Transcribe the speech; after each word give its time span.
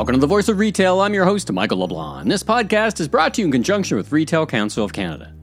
Welcome 0.00 0.14
to 0.14 0.20
the 0.20 0.26
Voice 0.26 0.48
of 0.48 0.58
Retail. 0.58 1.02
I'm 1.02 1.12
your 1.12 1.26
host, 1.26 1.52
Michael 1.52 1.80
LeBlanc. 1.80 2.26
This 2.26 2.42
podcast 2.42 3.00
is 3.00 3.06
brought 3.06 3.34
to 3.34 3.42
you 3.42 3.46
in 3.46 3.52
conjunction 3.52 3.98
with 3.98 4.12
Retail 4.12 4.46
Council 4.46 4.82
of 4.82 4.94
Canada. 4.94 5.34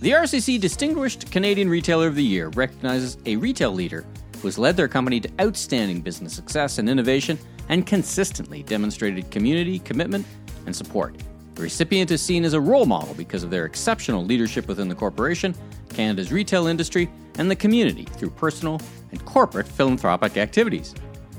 The 0.00 0.12
RCC 0.12 0.58
Distinguished 0.58 1.30
Canadian 1.30 1.68
Retailer 1.68 2.06
of 2.06 2.14
the 2.14 2.22
Year 2.22 2.48
recognizes 2.48 3.18
a 3.26 3.36
retail 3.36 3.72
leader 3.72 4.06
who 4.40 4.48
has 4.48 4.56
led 4.56 4.74
their 4.74 4.88
company 4.88 5.20
to 5.20 5.28
outstanding 5.38 6.00
business 6.00 6.32
success 6.32 6.78
and 6.78 6.88
innovation 6.88 7.38
and 7.68 7.86
consistently 7.86 8.62
demonstrated 8.62 9.30
community 9.30 9.80
commitment 9.80 10.24
and 10.64 10.74
support. 10.74 11.14
The 11.54 11.60
recipient 11.60 12.10
is 12.10 12.22
seen 12.22 12.46
as 12.46 12.54
a 12.54 12.60
role 12.60 12.86
model 12.86 13.12
because 13.12 13.42
of 13.42 13.50
their 13.50 13.66
exceptional 13.66 14.24
leadership 14.24 14.66
within 14.66 14.88
the 14.88 14.94
corporation, 14.94 15.54
Canada's 15.90 16.32
retail 16.32 16.68
industry, 16.68 17.10
and 17.36 17.50
the 17.50 17.56
community 17.56 18.04
through 18.04 18.30
personal 18.30 18.80
and 19.10 19.22
corporate 19.26 19.68
philanthropic 19.68 20.38
activities. 20.38 20.94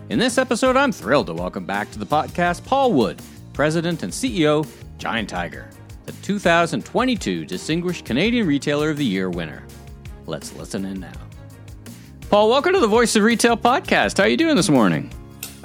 In 0.10 0.20
this 0.20 0.38
episode, 0.38 0.78
I'm 0.78 0.94
thrilled 0.94 1.28
to 1.28 1.34
welcome 1.34 1.66
back 1.66 1.92
to 1.92 2.00
the 2.00 2.06
podcast 2.06 2.64
Paul 2.64 2.94
Wood, 2.94 3.22
President 3.52 4.04
and 4.04 4.14
CEO, 4.14 4.66
Giant 4.98 5.28
Tiger, 5.28 5.70
the 6.06 6.14
2022 6.14 7.44
Distinguished 7.44 8.06
Canadian 8.06 8.48
Retailer 8.48 8.90
of 8.90 8.96
the 8.96 9.04
Year 9.04 9.30
winner. 9.30 9.64
Let's 10.26 10.54
listen 10.56 10.86
in 10.86 11.02
now. 11.02 11.12
Paul, 12.30 12.48
welcome 12.48 12.72
to 12.72 12.80
the 12.80 12.88
Voice 12.88 13.18
of 13.18 13.24
Retail 13.24 13.58
podcast. 13.58 14.18
How 14.18 14.24
are 14.24 14.30
you 14.30 14.38
doing 14.38 14.56
this 14.56 14.70
morning? 14.70 15.12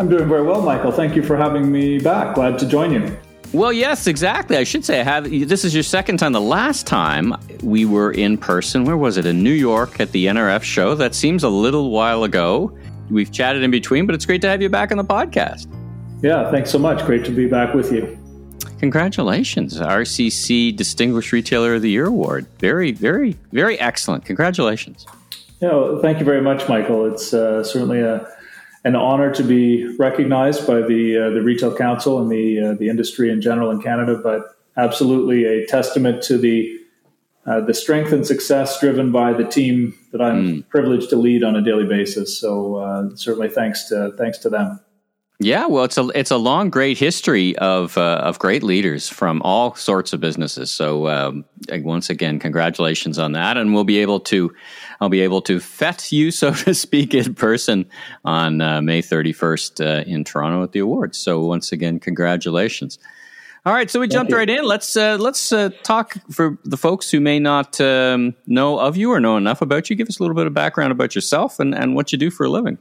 I'm 0.01 0.09
doing 0.09 0.29
very 0.29 0.43
well, 0.43 0.61
Michael. 0.61 0.91
Thank 0.91 1.15
you 1.15 1.23
for 1.23 1.37
having 1.37 1.71
me 1.71 2.01
back. 2.01 2.35
Glad 2.35 2.59
to 2.59 2.67
join 2.67 2.93
you. 2.93 3.17
Well, 3.53 3.73
yes, 3.73 4.09
exactly. 4.09 4.57
I 4.57 4.65
should 4.65 4.85
say 4.85 4.99
I 5.01 5.05
have. 5.05 5.31
This 5.31 5.65
is 5.65 5.73
your 5.73 5.85
second 5.85 6.17
time. 6.17 6.33
The 6.33 6.41
last 6.41 6.85
time 6.85 7.35
we 7.63 7.85
were 7.85 8.11
in 8.11 8.39
person, 8.39 8.85
where 8.85 8.97
was 8.97 9.19
it? 9.19 9.27
In 9.27 9.45
New 9.45 9.53
York 9.53 10.01
at 10.01 10.11
the 10.11 10.27
NRF 10.27 10.65
show. 10.65 10.97
That 10.97 11.15
seems 11.15 11.45
a 11.45 11.49
little 11.49 11.91
while 11.91 12.25
ago. 12.25 12.77
We've 13.13 13.31
chatted 13.31 13.63
in 13.63 13.71
between, 13.71 14.07
but 14.07 14.15
it's 14.15 14.27
great 14.27 14.41
to 14.43 14.49
have 14.49 14.63
you 14.63 14.69
back 14.69 14.91
on 14.91 14.97
the 14.97 15.05
podcast. 15.05 15.67
Yeah, 16.23 16.51
thanks 16.51 16.71
so 16.71 16.79
much. 16.79 17.05
Great 17.05 17.25
to 17.27 17.31
be 17.31 17.47
back 17.47 17.75
with 17.75 17.93
you. 17.93 18.19
Congratulations, 18.79 19.79
RCC 19.79 20.75
Distinguished 20.75 21.31
Retailer 21.33 21.75
of 21.75 21.83
the 21.83 21.91
Year 21.91 22.07
award. 22.07 22.47
Very, 22.59 22.91
very, 22.91 23.37
very 23.53 23.79
excellent. 23.79 24.25
Congratulations. 24.25 25.07
Yeah, 25.61 25.75
well, 25.75 25.99
thank 26.01 26.19
you 26.19 26.25
very 26.25 26.41
much, 26.41 26.69
Michael. 26.69 27.13
It's 27.13 27.33
uh, 27.33 27.63
certainly 27.63 28.01
a 28.01 28.27
an 28.85 28.97
honor 28.97 29.33
to 29.33 29.45
be 29.45 29.87
recognized 29.97 30.67
by 30.67 30.81
the 30.81 31.19
uh, 31.19 31.31
the 31.31 31.43
retail 31.43 31.75
council 31.77 32.21
and 32.21 32.31
the 32.31 32.59
uh, 32.59 32.75
the 32.75 32.89
industry 32.89 33.31
in 33.31 33.41
general 33.41 33.71
in 33.71 33.81
Canada, 33.81 34.21
but 34.21 34.57
absolutely 34.77 35.45
a 35.45 35.67
testament 35.67 36.23
to 36.25 36.39
the 36.39 36.82
uh, 37.45 37.61
the 37.61 37.75
strength 37.75 38.13
and 38.13 38.27
success 38.27 38.79
driven 38.81 39.11
by 39.11 39.33
the 39.33 39.45
team 39.45 39.99
that 40.13 40.21
I'm 40.21 40.47
mm. 40.47 40.69
privileged 40.69 41.11
to 41.11 41.17
lead 41.17 41.43
on 41.43 41.57
a 41.57 41.63
daily 41.63 41.87
basis. 41.87 42.39
So 42.39 42.77
uh, 42.77 43.17
certainly 43.17 43.49
thanks 43.49 43.89
to 43.89 44.13
thanks 44.17 44.39
to 44.39 44.51
them. 44.51 44.81
Yeah, 45.45 45.67
well, 45.67 45.83
it's 45.83 45.99
a 45.99 46.09
it's 46.15 46.31
a 46.31 46.37
long, 46.37 46.71
great 46.71 46.99
history 46.99 47.57
of 47.59 47.99
uh, 47.99 48.21
of 48.23 48.39
great 48.39 48.63
leaders 48.63 49.09
from 49.09 49.43
all 49.43 49.75
sorts 49.75 50.13
of 50.13 50.21
businesses. 50.21 50.71
So 50.71 51.09
um, 51.09 51.45
once 51.69 52.11
again, 52.11 52.39
congratulations 52.39 53.19
on 53.19 53.33
that, 53.33 53.57
and 53.57 53.75
we'll 53.75 53.83
be 53.83 53.99
able 53.99 54.21
to 54.21 54.53
I'll 55.01 55.09
be 55.09 55.23
able 55.23 55.43
to 55.43 55.59
fet 55.59 56.13
you, 56.13 56.31
so 56.31 56.55
to 56.55 56.75
speak, 56.75 57.13
in 57.13 57.35
person 57.35 57.87
on 58.25 58.61
uh, 58.61 58.81
May 58.83 59.03
thirty 59.03 59.33
first 59.33 59.81
uh, 59.81 60.05
in 60.07 60.23
Toronto 60.23 60.63
at 60.63 60.73
the 60.73 60.79
awards. 60.79 61.19
So 61.19 61.41
once 61.41 61.73
again, 61.73 61.99
congratulations. 61.99 62.99
All 63.65 63.73
right, 63.73 63.89
so 63.89 64.01
we 64.01 64.07
Thank 64.07 64.13
jumped 64.13 64.31
you. 64.33 64.39
right 64.39 64.51
in. 64.51 64.65
Let's 64.65 64.97
uh, 64.97 65.17
let's 65.21 65.53
uh, 65.53 65.71
talk 65.85 66.17
for 66.33 66.59
the 66.65 66.77
folks 66.77 67.13
who 67.13 67.21
may 67.21 67.39
not 67.39 67.81
um, 67.81 68.35
know 68.47 68.81
of 68.81 68.97
you 68.97 69.13
or 69.13 69.21
know 69.21 69.37
enough 69.37 69.63
about 69.63 69.89
you. 69.89 69.95
Give 69.95 70.09
us 70.09 70.19
a 70.19 70.23
little 70.23 70.35
bit 70.35 70.49
of 70.49 70.55
background 70.55 70.91
about 70.91 71.15
yourself 71.15 71.61
and, 71.61 71.73
and 71.73 71.95
what 71.95 72.11
you 72.11 72.19
do 72.19 72.33
for 72.33 72.45
a 72.45 72.51
living. 72.51 72.79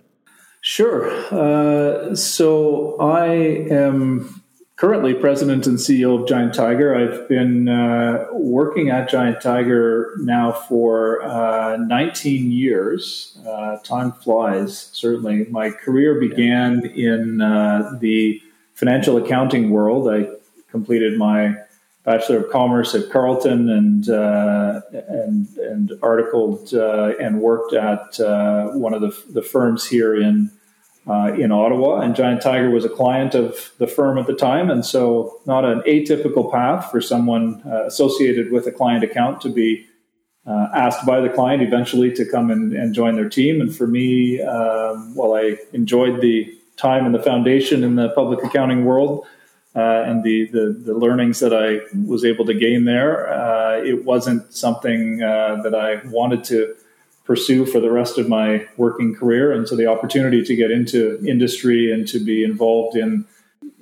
Sure. 0.62 1.08
Uh, 1.32 2.16
so 2.16 3.00
I 3.00 3.28
am 3.28 4.42
currently 4.76 5.14
president 5.14 5.68
and 5.68 5.78
CEO 5.78 6.20
of 6.20 6.28
Giant 6.28 6.56
Tiger. 6.56 6.96
I've 6.96 7.30
been 7.30 7.70
uh, 7.70 8.26
working 8.32 8.90
at 8.90 9.08
Giant 9.08 9.40
Tiger 9.40 10.16
now 10.18 10.52
for 10.52 11.22
uh, 11.22 11.78
19 11.78 12.52
years. 12.52 13.38
Uh, 13.48 13.78
time 13.84 14.14
flies, 14.14 14.90
certainly. 14.94 15.46
My 15.52 15.70
career 15.70 16.20
began 16.20 16.84
in 16.88 17.40
uh, 17.42 17.98
the 18.00 18.42
financial 18.74 19.18
accounting 19.18 19.70
world. 19.70 20.10
I 20.10 20.28
completed 20.72 21.18
my 21.18 21.56
Bachelor 22.04 22.38
of 22.38 22.52
Commerce 22.52 22.96
at 22.96 23.12
Carleton 23.12 23.70
and 23.70 24.10
uh, 24.10 24.82
and 24.92 25.48
and 25.58 25.92
articled 26.02 26.74
uh, 26.74 27.14
and 27.20 27.42
worked 27.42 27.74
at 27.74 28.20
uh, 28.20 28.70
one 28.70 28.96
of 28.96 29.02
the, 29.02 29.16
the 29.32 29.44
firms 29.44 29.86
here 29.86 30.20
in 30.20 30.50
uh, 31.08 31.34
in 31.38 31.52
Ottawa. 31.52 32.00
And 32.00 32.16
Giant 32.16 32.42
Tiger 32.42 32.72
was 32.72 32.86
a 32.86 32.90
client 32.90 33.36
of 33.36 33.72
the 33.78 33.86
firm 33.86 34.18
at 34.18 34.26
the 34.26 34.34
time, 34.34 34.72
and 34.72 34.84
so 34.84 35.42
not 35.46 35.64
an 35.64 35.82
atypical 35.82 36.52
path 36.52 36.90
for 36.90 37.02
someone 37.02 37.62
uh, 37.68 37.86
associated 37.86 38.52
with 38.52 38.66
a 38.66 38.72
client 38.72 39.04
account 39.04 39.40
to 39.42 39.50
be 39.50 39.86
uh, 40.48 40.70
asked 40.74 41.06
by 41.06 41.22
the 41.22 41.30
client 41.30 41.62
eventually 41.62 42.12
to 42.14 42.26
come 42.26 42.50
and, 42.50 42.74
and 42.74 42.96
join 42.96 43.16
their 43.16 43.30
team. 43.30 43.62
And 43.62 43.76
for 43.76 43.86
me, 43.86 44.42
um, 44.42 45.14
while 45.14 45.36
I 45.36 45.58
enjoyed 45.72 46.20
the 46.20 46.52
time 46.78 47.06
in 47.06 47.12
the 47.12 47.22
foundation 47.22 47.84
in 47.84 47.94
the 47.96 48.10
public 48.10 48.44
accounting 48.44 48.86
world 48.86 49.28
uh, 49.76 50.04
and 50.06 50.24
the, 50.24 50.48
the, 50.48 50.76
the 50.86 50.94
learnings 50.94 51.40
that 51.40 51.54
I 51.54 51.80
was 52.06 52.26
able 52.26 52.46
to 52.46 52.54
gain 52.54 52.86
there, 52.86 53.32
uh, 53.32 53.78
it 53.78 54.04
wasn't 54.04 54.54
something 54.54 55.24
uh, 55.24 55.62
that 55.64 55.74
I 55.74 56.06
wanted 56.08 56.44
to 56.46 56.76
pursue 57.24 57.66
for 57.66 57.80
the 57.80 57.92
rest 57.92 58.18
of 58.18 58.28
my 58.28 58.68
working 58.76 59.16
career. 59.16 59.54
And 59.54 59.68
so 59.68 59.76
the 59.76 59.88
opportunity 59.88 60.44
to 60.44 60.56
get 60.56 60.72
into 60.72 61.24
industry 61.26 61.92
and 61.92 62.08
to 62.10 62.20
be 62.20 62.44
involved 62.44 62.98
in 62.98 63.26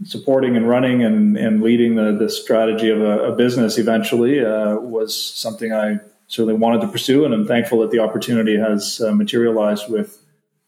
supporting 0.03 0.55
and 0.55 0.69
running 0.69 1.03
and, 1.03 1.37
and 1.37 1.61
leading 1.61 1.95
the, 1.95 2.15
the 2.17 2.29
strategy 2.29 2.89
of 2.89 3.01
a, 3.01 3.31
a 3.31 3.35
business 3.35 3.77
eventually 3.77 4.43
uh, 4.43 4.75
was 4.75 5.15
something 5.15 5.73
I 5.73 5.99
certainly 6.27 6.53
wanted 6.53 6.81
to 6.81 6.87
pursue. 6.87 7.25
And 7.25 7.33
I'm 7.33 7.47
thankful 7.47 7.79
that 7.79 7.91
the 7.91 7.99
opportunity 7.99 8.57
has 8.57 9.01
uh, 9.01 9.11
materialized 9.13 9.89
with, 9.89 10.21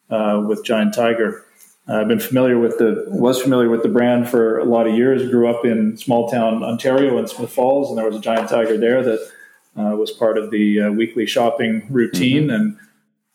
uh, 0.09 0.43
with 0.47 0.65
Giant 0.65 0.93
Tiger. 0.93 1.45
I've 1.87 2.07
been 2.07 2.19
familiar 2.19 2.59
with 2.59 2.77
the 2.77 3.05
was 3.07 3.41
familiar 3.41 3.69
with 3.69 3.83
the 3.83 3.89
brand 3.89 4.29
for 4.29 4.59
a 4.59 4.65
lot 4.65 4.87
of 4.87 4.95
years. 4.95 5.29
Grew 5.29 5.49
up 5.49 5.65
in 5.65 5.97
small 5.97 6.29
town 6.29 6.63
Ontario 6.63 7.17
in 7.17 7.27
Smith 7.27 7.51
Falls, 7.51 7.89
and 7.89 7.97
there 7.97 8.05
was 8.05 8.15
a 8.15 8.21
giant 8.21 8.49
tiger 8.49 8.77
there 8.77 9.03
that 9.03 9.31
uh, 9.77 9.95
was 9.95 10.11
part 10.11 10.37
of 10.37 10.51
the 10.51 10.81
uh, 10.81 10.91
weekly 10.91 11.25
shopping 11.25 11.87
routine, 11.89 12.43
mm-hmm. 12.43 12.55
and 12.55 12.77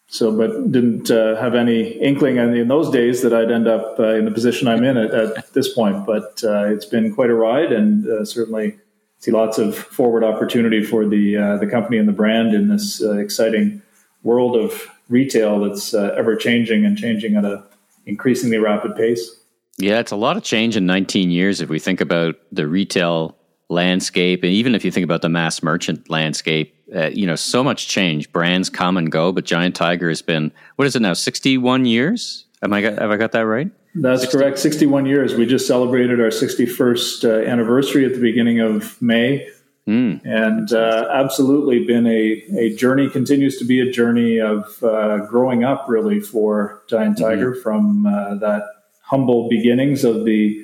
so 0.07 0.37
but 0.37 0.71
didn't 0.71 1.11
uh, 1.11 1.35
have 1.37 1.55
any 1.55 1.89
inkling 2.01 2.37
in, 2.37 2.55
in, 2.55 2.69
those 2.69 2.91
days 2.91 3.23
that 3.23 3.35
I'd 3.35 3.51
end 3.51 3.67
up 3.67 3.99
uh, 3.99 4.15
in 4.15 4.25
the 4.25 4.31
position 4.31 4.69
I'm 4.69 4.85
in 4.85 4.97
at, 4.97 5.13
at 5.13 5.53
this 5.53 5.73
point. 5.75 6.07
But 6.07 6.43
uh, 6.45 6.67
it's 6.67 6.87
been 6.87 7.13
quite 7.15 7.31
a 7.31 7.35
ride, 7.35 7.73
and 7.73 8.07
uh, 8.07 8.25
certainly 8.25 8.79
see 9.19 9.33
lots 9.33 9.59
of 9.59 9.77
forward 9.77 10.23
opportunity 10.23 10.85
for 10.85 11.05
the 11.05 11.59
the 11.61 11.67
company 11.67 11.99
and 11.99 12.09
the 12.09 12.13
brand 12.13 12.55
in 12.55 12.69
this 12.69 13.03
exciting 13.03 13.83
world 14.23 14.57
of 14.57 14.89
retail 15.09 15.61
that's 15.61 15.95
ever 15.95 16.37
changing 16.37 16.85
and 16.85 16.97
changing 16.97 17.35
at 17.37 17.45
a 17.45 17.65
increasingly 18.07 18.59
rapid 18.59 18.97
pace. 18.97 19.41
Yeah, 19.79 19.99
it's 19.99 20.13
a 20.13 20.17
lot 20.17 20.37
of 20.37 20.43
change 20.43 20.77
in 20.77 20.87
19 20.87 21.31
years 21.31 21.61
if 21.61 21.69
we 21.69 21.79
think 21.79 22.01
about 22.01 22.37
the 22.51 22.67
retail 22.67 23.37
landscape, 23.69 24.43
and 24.43 24.53
even 24.53 24.75
if 24.75 24.85
you 24.85 24.91
think 24.91 25.05
about 25.05 25.23
the 25.23 25.29
mass 25.29 25.63
merchant 25.63 26.09
landscape. 26.09 26.73
Uh, 26.95 27.09
you 27.09 27.27
know, 27.27 27.35
so 27.35 27.65
much 27.65 27.89
change. 27.89 28.31
Brands 28.33 28.71
come 28.71 28.97
and 28.97 29.11
go, 29.11 29.33
but 29.33 29.45
Giant 29.45 29.75
Tiger 29.75 30.09
has 30.09 30.23
been 30.23 30.53
what 30.77 30.87
is 30.87 30.95
it 30.95 31.03
now? 31.03 31.15
61 31.15 31.85
years. 31.85 32.47
Am 32.63 32.73
I 32.73 32.81
got, 32.81 32.99
have 32.99 33.11
I 33.11 33.17
got 33.17 33.33
that 33.33 33.41
right? 33.41 33.69
That's 33.97 34.23
60. 34.23 34.39
correct. 34.39 34.59
61 34.61 35.07
years. 35.07 35.35
We 35.35 35.47
just 35.47 35.67
celebrated 35.67 36.21
our 36.21 36.29
61st 36.29 37.25
uh, 37.25 37.51
anniversary 37.51 38.05
at 38.05 38.13
the 38.13 38.21
beginning 38.21 38.61
of 38.61 39.01
May. 39.03 39.49
Mm. 39.87 40.21
And 40.25 40.73
uh, 40.73 41.09
absolutely 41.13 41.85
been 41.85 42.07
a, 42.07 42.43
a 42.59 42.75
journey, 42.75 43.09
continues 43.09 43.57
to 43.59 43.65
be 43.65 43.81
a 43.81 43.91
journey 43.91 44.41
of 44.41 44.83
uh, 44.83 45.19
growing 45.27 45.63
up 45.63 45.87
really 45.89 46.19
for 46.19 46.83
Giant 46.89 47.17
mm-hmm. 47.17 47.25
Tiger 47.25 47.53
mm-hmm. 47.53 47.63
from 47.63 48.07
uh, 48.07 48.35
that 48.37 48.65
humble 49.03 49.49
beginnings 49.49 50.03
of 50.03 50.25
the 50.25 50.61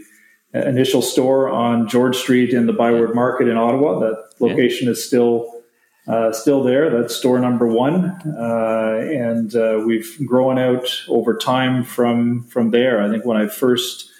initial 0.52 1.02
store 1.02 1.49
on 1.49 1.88
George 1.88 2.17
Street 2.17 2.52
in 2.52 2.67
the 2.67 2.73
Byward 2.73 3.14
Market 3.14 3.47
in 3.47 3.56
Ottawa. 3.56 4.00
That 4.00 4.25
location 4.41 4.87
yeah. 4.87 4.93
is 4.93 5.06
still 5.06 5.62
uh, 6.08 6.32
still 6.32 6.64
there. 6.64 6.91
That's 6.91 7.14
store 7.14 7.38
number 7.38 7.69
one, 7.69 8.06
uh, 8.37 9.06
and 9.08 9.55
uh, 9.55 9.85
we've 9.87 10.19
grown 10.26 10.58
out 10.58 10.88
over 11.06 11.37
time 11.37 11.85
from 11.85 12.43
from 12.49 12.73
there. 12.73 13.00
I 13.00 13.08
think 13.08 13.25
when 13.25 13.37
I 13.37 13.47
first 13.47 14.11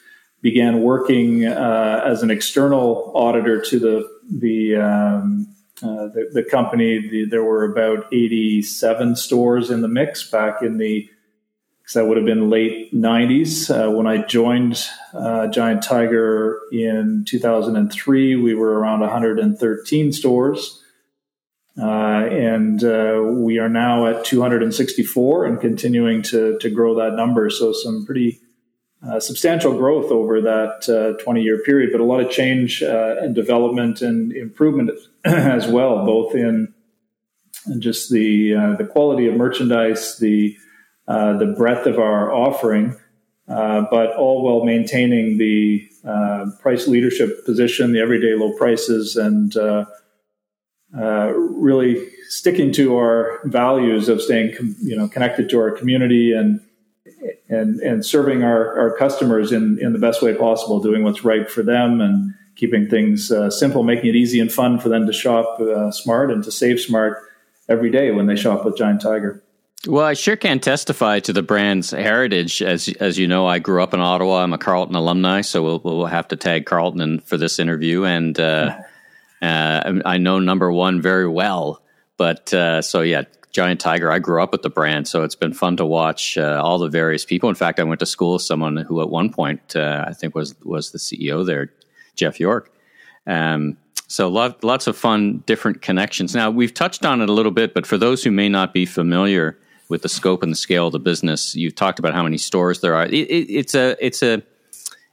began 0.43 0.83
working 0.83 1.45
as 1.45 2.23
an 2.23 2.31
external 2.31 3.11
auditor 3.17 3.61
to 3.61 3.79
the 3.81 4.12
the 4.39 4.77
um, 4.77 5.53
uh, 5.83 6.07
the, 6.09 6.31
the, 6.33 6.43
company, 6.45 7.09
the, 7.09 7.25
there 7.25 7.43
were 7.43 7.65
about 7.65 8.07
87 8.13 9.17
stores 9.17 9.69
in 9.69 9.81
the 9.81 9.89
mix 9.89 10.29
back 10.31 10.63
in 10.63 10.79
the, 10.79 11.09
because 11.81 11.95
that 11.95 12.07
would 12.07 12.17
have 12.17 12.27
been 12.27 12.49
late 12.49 12.95
90s. 12.95 13.69
Uh, 13.69 13.91
when 13.91 14.07
I 14.07 14.25
joined 14.25 14.87
uh, 15.13 15.49
Giant 15.49 15.83
Tiger 15.83 16.61
in 16.71 17.25
2003, 17.27 18.37
we 18.37 18.55
were 18.55 18.79
around 18.79 19.01
113 19.01 20.13
stores. 20.13 20.85
Uh, 21.77 22.27
and 22.31 22.85
uh, 22.85 23.21
we 23.25 23.59
are 23.59 23.69
now 23.69 24.07
at 24.07 24.25
264 24.25 25.47
and 25.47 25.61
continuing 25.61 26.23
to, 26.23 26.59
to 26.59 26.71
grow 26.71 26.95
that 26.95 27.17
number. 27.17 27.49
So, 27.49 27.73
some 27.73 28.05
pretty 28.05 28.42
uh, 29.09 29.19
substantial 29.19 29.77
growth 29.77 30.13
over 30.13 30.41
that 30.41 31.19
20 31.25 31.41
uh, 31.41 31.43
year 31.43 31.59
period, 31.65 31.91
but 31.91 32.01
a 32.01 32.05
lot 32.05 32.21
of 32.21 32.31
change 32.31 32.85
uh, 32.85 33.17
and 33.21 33.35
development 33.35 34.01
and 34.01 34.33
improvement 34.33 34.91
as 35.25 35.67
well, 35.67 36.07
both 36.07 36.37
in 36.37 36.73
just 37.79 38.11
the 38.13 38.55
uh, 38.55 38.77
the 38.77 38.85
quality 38.85 39.27
of 39.27 39.35
merchandise, 39.35 40.19
the 40.19 40.57
uh, 41.09 41.37
the 41.37 41.47
breadth 41.47 41.87
of 41.87 41.99
our 41.99 42.33
offering, 42.33 42.97
but 43.49 44.15
all 44.17 44.45
while 44.45 44.65
maintaining 44.65 45.37
the 45.37 45.89
price 46.61 46.87
leadership 46.87 47.45
position, 47.45 47.93
the 47.93 48.01
everyday 48.01 48.35
low 48.35 48.53
prices, 48.57 49.17
and 49.17 49.57
really 50.93 52.09
sticking 52.29 52.73
to 52.73 52.97
our 52.97 53.41
values 53.47 54.09
of 54.09 54.23
staying 54.23 54.77
you 54.81 54.97
know 54.97 55.09
connected 55.09 55.49
to 55.51 55.59
our 55.59 55.73
community 55.73 56.33
and 56.33 56.61
and 57.49 57.81
and 57.81 58.05
serving 58.05 58.43
our, 58.43 58.79
our 58.79 58.97
customers 58.97 59.53
in, 59.53 59.79
in 59.81 59.93
the 59.93 59.99
best 59.99 60.23
way 60.23 60.35
possible, 60.35 60.81
doing 60.81 61.05
what's 61.05 61.25
right 61.25 61.51
for 61.51 61.63
them 61.63 62.01
and 62.01 62.35
keeping 62.57 62.89
things 62.89 63.33
uh, 63.33 63.51
simple, 63.51 63.83
making 63.83 64.11
it 64.11 64.17
easy 64.17 64.41
and 64.41 64.53
fun 64.53 64.79
for 64.79 64.89
them 64.89 65.07
to 65.07 65.13
shop 65.13 65.61
uh, 65.61 65.91
smart 65.91 66.31
and 66.31 66.45
to 66.45 66.51
save 66.51 66.81
smart 66.81 67.19
every 67.69 67.91
day 67.91 68.11
when 68.11 68.27
they 68.27 68.37
shop 68.37 68.65
with 68.65 68.77
Giant 68.77 69.01
Tiger. 69.01 69.43
Well, 69.87 70.05
I 70.05 70.15
sure 70.15 70.37
can 70.37 70.61
testify 70.61 71.19
to 71.21 71.33
the 71.33 71.43
brand's 71.43 71.91
heritage. 71.91 72.63
As 72.63 72.89
as 73.01 73.19
you 73.19 73.27
know, 73.27 73.47
I 73.47 73.59
grew 73.59 73.83
up 73.83 73.95
in 73.95 74.01
Ottawa. 74.01 74.43
I'm 74.43 74.53
a 74.53 74.59
Carleton 74.59 74.95
alumni, 74.95 75.41
so 75.41 75.63
we'll, 75.63 75.81
we'll 75.83 76.07
have 76.07 76.29
to 76.29 76.37
tag 76.37 76.67
Carleton 76.67 77.01
in 77.01 77.21
for 77.21 77.37
this 77.37 77.59
interview. 77.59 78.05
And 78.05 78.39
uh, 78.39 78.77
uh 79.43 80.01
I 80.05 80.19
know 80.19 80.39
number 80.39 80.71
one 80.71 81.03
very 81.03 81.29
well. 81.29 81.83
But 82.17 82.55
uh, 82.55 82.83
so 82.83 83.01
yeah, 83.01 83.25
Giant 83.53 83.81
Tiger. 83.81 84.11
I 84.11 84.19
grew 84.19 84.43
up 84.43 84.53
with 84.53 84.63
the 84.63 84.71
brand, 84.71 85.07
so 85.07 85.23
it's 85.23 85.35
been 85.35 85.53
fun 85.53 85.77
to 85.77 85.85
watch 85.85 86.39
uh, 86.39 86.61
all 86.63 86.79
the 86.79 86.89
various 86.89 87.25
people. 87.25 87.49
In 87.49 87.55
fact, 87.55 87.79
I 87.79 87.85
went 87.85 88.01
to 88.01 88.07
school 88.07 88.35
with 88.35 88.43
someone 88.43 88.79
who, 88.79 89.01
at 89.03 89.11
one 89.11 89.31
point, 89.31 89.77
uh, 89.77 90.05
I 90.07 90.15
think 90.15 90.35
was 90.35 90.55
was 90.65 90.91
the 90.91 90.99
CEO 90.99 91.45
there, 91.45 91.73
Jeff 92.17 92.41
York. 92.41 92.73
Um, 93.27 93.77
so 94.09 94.29
lot, 94.29 94.63
lots 94.63 94.87
of 94.87 94.97
fun, 94.97 95.43
different 95.47 95.81
connections. 95.81 96.35
Now 96.35 96.51
we've 96.51 96.75
touched 96.75 97.05
on 97.05 97.21
it 97.21 97.29
a 97.29 97.33
little 97.33 97.53
bit, 97.53 97.73
but 97.73 97.87
for 97.87 97.97
those 97.97 98.23
who 98.23 98.31
may 98.31 98.49
not 98.49 98.75
be 98.75 98.85
familiar 98.85 99.59
with 99.89 100.03
the 100.03 100.09
scope 100.09 100.43
and 100.43 100.53
the 100.53 100.57
scale 100.57 100.87
of 100.87 100.93
the 100.93 100.99
business, 100.99 101.55
you've 101.55 101.75
talked 101.75 101.99
about 101.99 102.15
how 102.15 102.23
many 102.23 102.39
stores 102.39 102.81
there 102.81 102.95
are. 102.95 103.07
It, 103.07 103.15
it, 103.15 103.51
it's 103.51 103.75
a 103.75 103.97
it's 104.05 104.23
a 104.23 104.43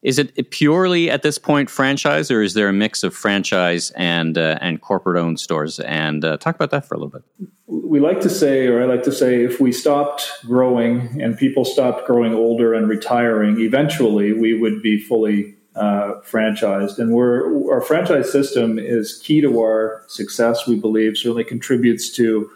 is 0.01 0.18
it 0.18 0.51
purely 0.51 1.10
at 1.10 1.24
this 1.24 1.38
point 1.38 1.69
franchise, 1.69 2.31
or 2.31 2.42
is 2.42 2.54
there 2.54 2.69
a 2.69 2.74
mix 2.74 3.04
of 3.04 3.13
franchise 3.13 3.92
and 3.92 4.38
uh, 4.38 4.57
and 4.62 4.81
corporate 4.81 5.18
owned 5.18 5.40
stores? 5.40 5.80
And 5.81 6.24
uh, 6.24 6.38
talk 6.38 6.56
about 6.56 6.72
that 6.72 6.86
for 6.86 6.96
a 6.96 6.98
little 6.98 7.12
bit. 7.12 7.24
We 7.68 8.00
like 8.00 8.22
to 8.22 8.30
say, 8.30 8.68
or 8.68 8.81
I 8.81 8.86
like 8.86 9.04
to 9.04 9.12
say, 9.12 9.44
if 9.44 9.60
we 9.60 9.72
stopped 9.72 10.31
growing 10.46 11.22
and 11.22 11.38
people 11.38 11.66
stopped 11.66 12.07
growing 12.07 12.34
older 12.34 12.74
and 12.74 12.88
retiring, 12.88 13.60
eventually 13.60 14.31
we 14.31 14.57
would 14.57 14.81
be 14.81 15.00
fully 15.00 15.56
uh, 15.75 16.22
franchised. 16.22 16.98
And 16.98 17.13
we're 17.13 17.72
our 17.74 17.81
franchise 17.81 18.31
system 18.31 18.80
is 18.80 19.19
key 19.24 19.42
to 19.42 19.60
our 19.60 20.04
success. 20.07 20.66
We 20.66 20.80
believe 20.80 21.18
certainly 21.18 21.44
contributes 21.44 22.10
to 22.12 22.50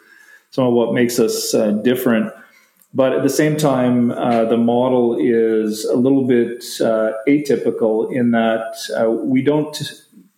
some 0.52 0.68
of 0.68 0.74
what 0.74 0.94
makes 0.94 1.20
us 1.20 1.54
uh, 1.54 1.72
different 1.72 2.32
but 2.94 3.14
at 3.14 3.24
the 3.24 3.30
same 3.30 3.58
time, 3.58 4.12
uh, 4.12 4.46
the 4.46 4.58
model 4.58 5.18
is 5.20 5.84
a 5.86 5.96
little 5.96 6.26
bit 6.26 6.64
uh, 6.80 7.14
atypical 7.28 8.14
in 8.14 8.32
that 8.32 8.76
uh, 8.96 9.10
we 9.10 9.42
don't 9.42 9.82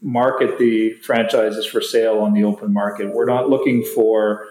market 0.01 0.57
the 0.57 0.93
franchises 1.01 1.65
for 1.65 1.81
sale 1.81 2.19
on 2.19 2.33
the 2.33 2.43
open 2.43 2.71
market. 2.71 3.13
We're 3.13 3.25
not 3.25 3.49
looking 3.49 3.83
for 3.83 4.47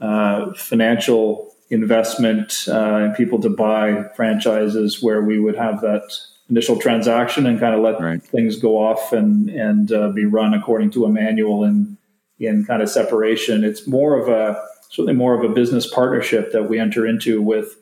uh, 0.00 0.54
financial 0.54 1.52
investment 1.70 2.64
uh, 2.68 2.96
and 2.96 3.14
people 3.14 3.40
to 3.40 3.50
buy 3.50 4.04
franchises 4.14 5.02
where 5.02 5.22
we 5.22 5.38
would 5.38 5.56
have 5.56 5.80
that 5.80 6.16
initial 6.48 6.78
transaction 6.78 7.46
and 7.46 7.58
kind 7.58 7.74
of 7.74 7.80
let 7.80 8.00
right. 8.00 8.22
things 8.22 8.56
go 8.56 8.78
off 8.78 9.12
and 9.12 9.48
and 9.50 9.92
uh, 9.92 10.10
be 10.10 10.24
run 10.24 10.54
according 10.54 10.90
to 10.90 11.04
a 11.04 11.08
manual 11.08 11.64
in 11.64 11.96
in 12.38 12.64
kind 12.64 12.82
of 12.82 12.88
separation. 12.88 13.64
It's 13.64 13.86
more 13.86 14.18
of 14.18 14.28
a 14.28 14.62
certainly 14.94 15.12
more 15.12 15.34
of 15.34 15.42
a 15.42 15.52
business 15.52 15.88
partnership 15.88 16.52
that 16.52 16.68
we 16.68 16.78
enter 16.78 17.04
into 17.04 17.42
with 17.42 17.76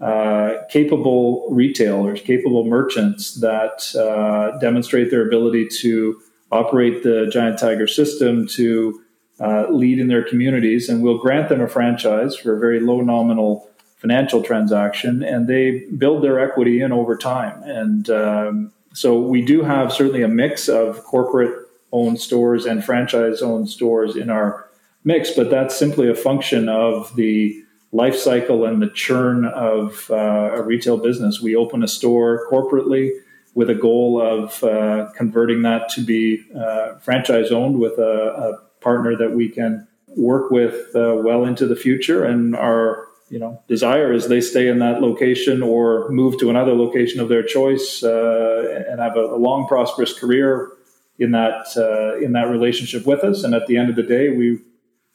uh, 0.00 0.54
capable 0.68 1.46
retailers, 1.50 2.20
capable 2.20 2.64
merchants 2.64 3.34
that 3.34 3.94
uh, 3.94 4.58
demonstrate 4.58 5.08
their 5.08 5.24
ability 5.24 5.68
to 5.68 6.20
operate 6.50 7.04
the 7.04 7.28
Giant 7.32 7.60
Tiger 7.60 7.86
system, 7.86 8.48
to 8.48 9.00
uh, 9.38 9.70
lead 9.70 10.00
in 10.00 10.08
their 10.08 10.24
communities, 10.24 10.88
and 10.88 11.00
we'll 11.00 11.18
grant 11.18 11.48
them 11.48 11.60
a 11.60 11.68
franchise 11.68 12.34
for 12.34 12.56
a 12.56 12.58
very 12.58 12.80
low 12.80 13.02
nominal 13.02 13.70
financial 13.98 14.42
transaction, 14.42 15.22
and 15.22 15.46
they 15.46 15.86
build 15.96 16.24
their 16.24 16.40
equity 16.40 16.80
in 16.80 16.90
over 16.90 17.16
time. 17.16 17.62
And 17.62 18.10
um, 18.10 18.72
so 18.92 19.20
we 19.20 19.42
do 19.42 19.62
have 19.62 19.92
certainly 19.92 20.22
a 20.22 20.28
mix 20.28 20.68
of 20.68 21.04
corporate 21.04 21.54
owned 21.92 22.20
stores 22.20 22.66
and 22.66 22.84
franchise 22.84 23.42
owned 23.42 23.70
stores 23.70 24.16
in 24.16 24.28
our 24.28 24.67
mix, 25.08 25.30
but 25.30 25.48
that's 25.50 25.74
simply 25.74 26.08
a 26.08 26.14
function 26.14 26.68
of 26.68 27.16
the 27.16 27.64
life 27.92 28.14
cycle 28.14 28.66
and 28.66 28.82
the 28.82 28.90
churn 28.90 29.46
of 29.46 30.10
uh, 30.10 30.50
a 30.58 30.62
retail 30.62 30.98
business. 30.98 31.40
We 31.40 31.56
open 31.56 31.82
a 31.82 31.88
store 31.88 32.46
corporately 32.50 33.12
with 33.54 33.70
a 33.70 33.74
goal 33.74 34.20
of 34.20 34.62
uh, 34.62 35.10
converting 35.16 35.62
that 35.62 35.88
to 35.94 36.02
be 36.02 36.44
uh, 36.54 36.96
franchise 36.98 37.50
owned 37.50 37.78
with 37.78 37.98
a, 37.98 38.14
a, 38.46 38.68
partner 38.80 39.16
that 39.16 39.32
we 39.32 39.48
can 39.48 39.88
work 40.16 40.52
with 40.52 40.94
uh, 40.94 41.16
well 41.16 41.44
into 41.44 41.66
the 41.66 41.74
future. 41.74 42.24
And 42.24 42.54
our 42.54 43.08
you 43.28 43.38
know 43.38 43.60
desire 43.66 44.12
is 44.12 44.28
they 44.28 44.40
stay 44.40 44.68
in 44.68 44.78
that 44.78 45.02
location 45.02 45.62
or 45.62 46.08
move 46.10 46.38
to 46.38 46.48
another 46.48 46.74
location 46.74 47.18
of 47.20 47.28
their 47.28 47.42
choice 47.42 48.04
uh, 48.04 48.84
and 48.88 49.00
have 49.00 49.16
a, 49.16 49.24
a, 49.38 49.40
long 49.46 49.66
prosperous 49.66 50.16
career 50.16 50.70
in 51.18 51.32
that 51.32 51.66
uh, 51.76 52.24
in 52.24 52.32
that 52.32 52.48
relationship 52.48 53.04
with 53.04 53.24
us. 53.24 53.42
And 53.42 53.52
at 53.54 53.66
the 53.66 53.76
end 53.76 53.90
of 53.90 53.96
the 53.96 54.04
day, 54.04 54.30
we 54.30 54.60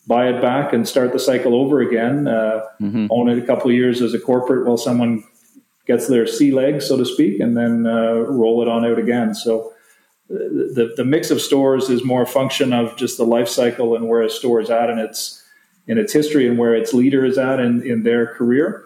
buy 0.08 0.28
it 0.28 0.42
back 0.42 0.74
and 0.74 0.88
start 0.88 1.14
the 1.14 1.20
cycle 1.20 1.56
over 1.56 1.80
again. 1.80 2.28
Uh, 2.28 2.62
mm-hmm. 2.82 3.08
Own 3.10 3.30
it 3.30 3.38
a 3.38 3.46
couple 3.46 3.70
of 3.70 3.76
years 3.76 4.02
as 4.02 4.14
a 4.14 4.20
corporate 4.20 4.66
while 4.66 4.78
someone 4.78 5.24
gets 5.86 6.08
their 6.08 6.28
sea 6.28 6.52
legs, 6.52 6.88
so 6.88 6.98
to 6.98 7.06
speak, 7.06 7.40
and 7.40 7.58
then 7.58 7.86
uh, 7.86 8.14
roll 8.14 8.62
it 8.62 8.68
on 8.68 8.86
out 8.86 9.00
again. 9.00 9.34
So 9.34 9.74
uh, 10.30 10.38
the 10.38 10.94
the 10.96 11.06
mix 11.06 11.32
of 11.32 11.42
stores 11.42 11.90
is 11.90 12.04
more 12.04 12.24
a 12.24 12.28
function 12.28 12.74
of 12.74 12.96
just 12.98 13.18
the 13.18 13.26
life 13.26 13.50
cycle 13.50 13.96
and 13.96 14.08
where 14.08 14.22
a 14.22 14.30
store 14.30 14.62
is 14.62 14.70
at 14.70 14.90
in 14.90 15.00
its 15.00 15.44
in 15.88 15.98
its 15.98 16.14
history 16.14 16.48
and 16.48 16.58
where 16.58 16.76
its 16.76 16.94
leader 16.94 17.26
is 17.26 17.38
at 17.38 17.60
in, 17.60 17.82
in 17.84 18.04
their 18.04 18.28
career. 18.28 18.86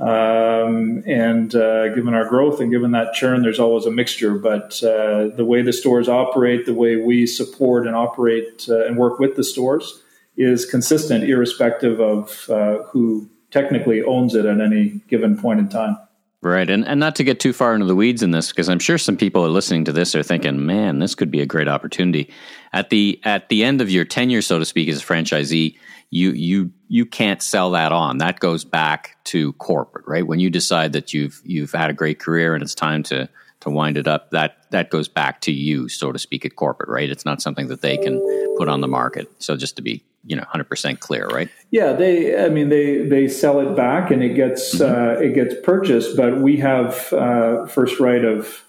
Mm-hmm. 0.00 0.02
Um, 0.02 1.04
and 1.06 1.54
uh, 1.54 1.94
given 1.94 2.14
our 2.14 2.28
growth 2.28 2.60
and 2.60 2.70
given 2.72 2.90
that 2.92 3.14
churn, 3.14 3.42
there's 3.42 3.60
always 3.60 3.86
a 3.86 3.92
mixture. 3.92 4.34
But 4.34 4.82
uh, 4.82 5.28
the 5.28 5.44
way 5.44 5.62
the 5.62 5.72
stores 5.72 6.08
operate, 6.08 6.66
the 6.66 6.74
way 6.74 6.96
we 6.96 7.26
support 7.26 7.86
and 7.86 7.94
operate 7.94 8.66
uh, 8.68 8.86
and 8.86 8.96
work 8.96 9.20
with 9.20 9.36
the 9.36 9.44
stores, 9.44 10.02
is 10.36 10.66
consistent 10.66 11.24
irrespective 11.24 12.00
of 12.00 12.48
uh, 12.50 12.82
who 12.84 13.28
technically 13.50 14.02
owns 14.02 14.34
it 14.34 14.44
at 14.44 14.60
any 14.60 15.00
given 15.08 15.38
point 15.38 15.60
in 15.60 15.68
time. 15.68 15.96
Right. 16.42 16.68
And, 16.68 16.86
and 16.86 17.00
not 17.00 17.16
to 17.16 17.24
get 17.24 17.40
too 17.40 17.52
far 17.52 17.74
into 17.74 17.86
the 17.86 17.96
weeds 17.96 18.22
in 18.22 18.30
this, 18.30 18.50
because 18.50 18.68
I'm 18.68 18.78
sure 18.78 18.98
some 18.98 19.16
people 19.16 19.44
are 19.44 19.48
listening 19.48 19.84
to 19.86 19.92
this 19.92 20.14
are 20.14 20.22
thinking, 20.22 20.64
man, 20.64 20.98
this 20.98 21.14
could 21.14 21.30
be 21.30 21.40
a 21.40 21.46
great 21.46 21.66
opportunity. 21.66 22.30
At 22.72 22.90
the 22.90 23.20
at 23.24 23.48
the 23.48 23.64
end 23.64 23.80
of 23.80 23.90
your 23.90 24.04
tenure, 24.04 24.42
so 24.42 24.58
to 24.58 24.64
speak, 24.64 24.88
as 24.88 25.02
a 25.02 25.04
franchisee, 25.04 25.76
you 26.10 26.30
you 26.32 26.70
you 26.88 27.06
can't 27.06 27.42
sell 27.42 27.70
that 27.72 27.90
on. 27.90 28.18
That 28.18 28.38
goes 28.38 28.64
back 28.64 29.16
to 29.24 29.54
corporate, 29.54 30.06
right? 30.06 30.26
When 30.26 30.38
you 30.38 30.50
decide 30.50 30.92
that 30.92 31.12
you've 31.12 31.40
you've 31.42 31.72
had 31.72 31.90
a 31.90 31.94
great 31.94 32.20
career 32.20 32.54
and 32.54 32.62
it's 32.62 32.74
time 32.74 33.02
to 33.04 33.28
to 33.60 33.70
wind 33.70 33.96
it 33.96 34.06
up, 34.06 34.30
that 34.30 34.70
that 34.70 34.90
goes 34.90 35.08
back 35.08 35.40
to 35.40 35.52
you, 35.52 35.88
so 35.88 36.12
to 36.12 36.18
speak, 36.18 36.44
at 36.44 36.54
corporate, 36.54 36.90
right? 36.90 37.10
It's 37.10 37.24
not 37.24 37.42
something 37.42 37.68
that 37.68 37.80
they 37.80 37.96
can 37.96 38.20
put 38.56 38.68
on 38.68 38.80
the 38.80 38.88
market. 38.88 39.30
So 39.38 39.56
just 39.56 39.76
to 39.76 39.82
be 39.82 40.02
you 40.26 40.36
know 40.36 40.42
100% 40.42 40.98
clear 41.00 41.26
right 41.28 41.48
yeah 41.70 41.92
they 41.92 42.44
i 42.44 42.48
mean 42.48 42.68
they 42.68 43.06
they 43.06 43.28
sell 43.28 43.60
it 43.60 43.74
back 43.76 44.10
and 44.10 44.22
it 44.22 44.34
gets 44.34 44.74
mm-hmm. 44.74 44.92
uh, 44.92 45.20
it 45.20 45.34
gets 45.34 45.54
purchased 45.62 46.16
but 46.16 46.40
we 46.40 46.56
have 46.56 47.12
uh, 47.12 47.64
first 47.66 48.00
right 48.00 48.24
of 48.24 48.64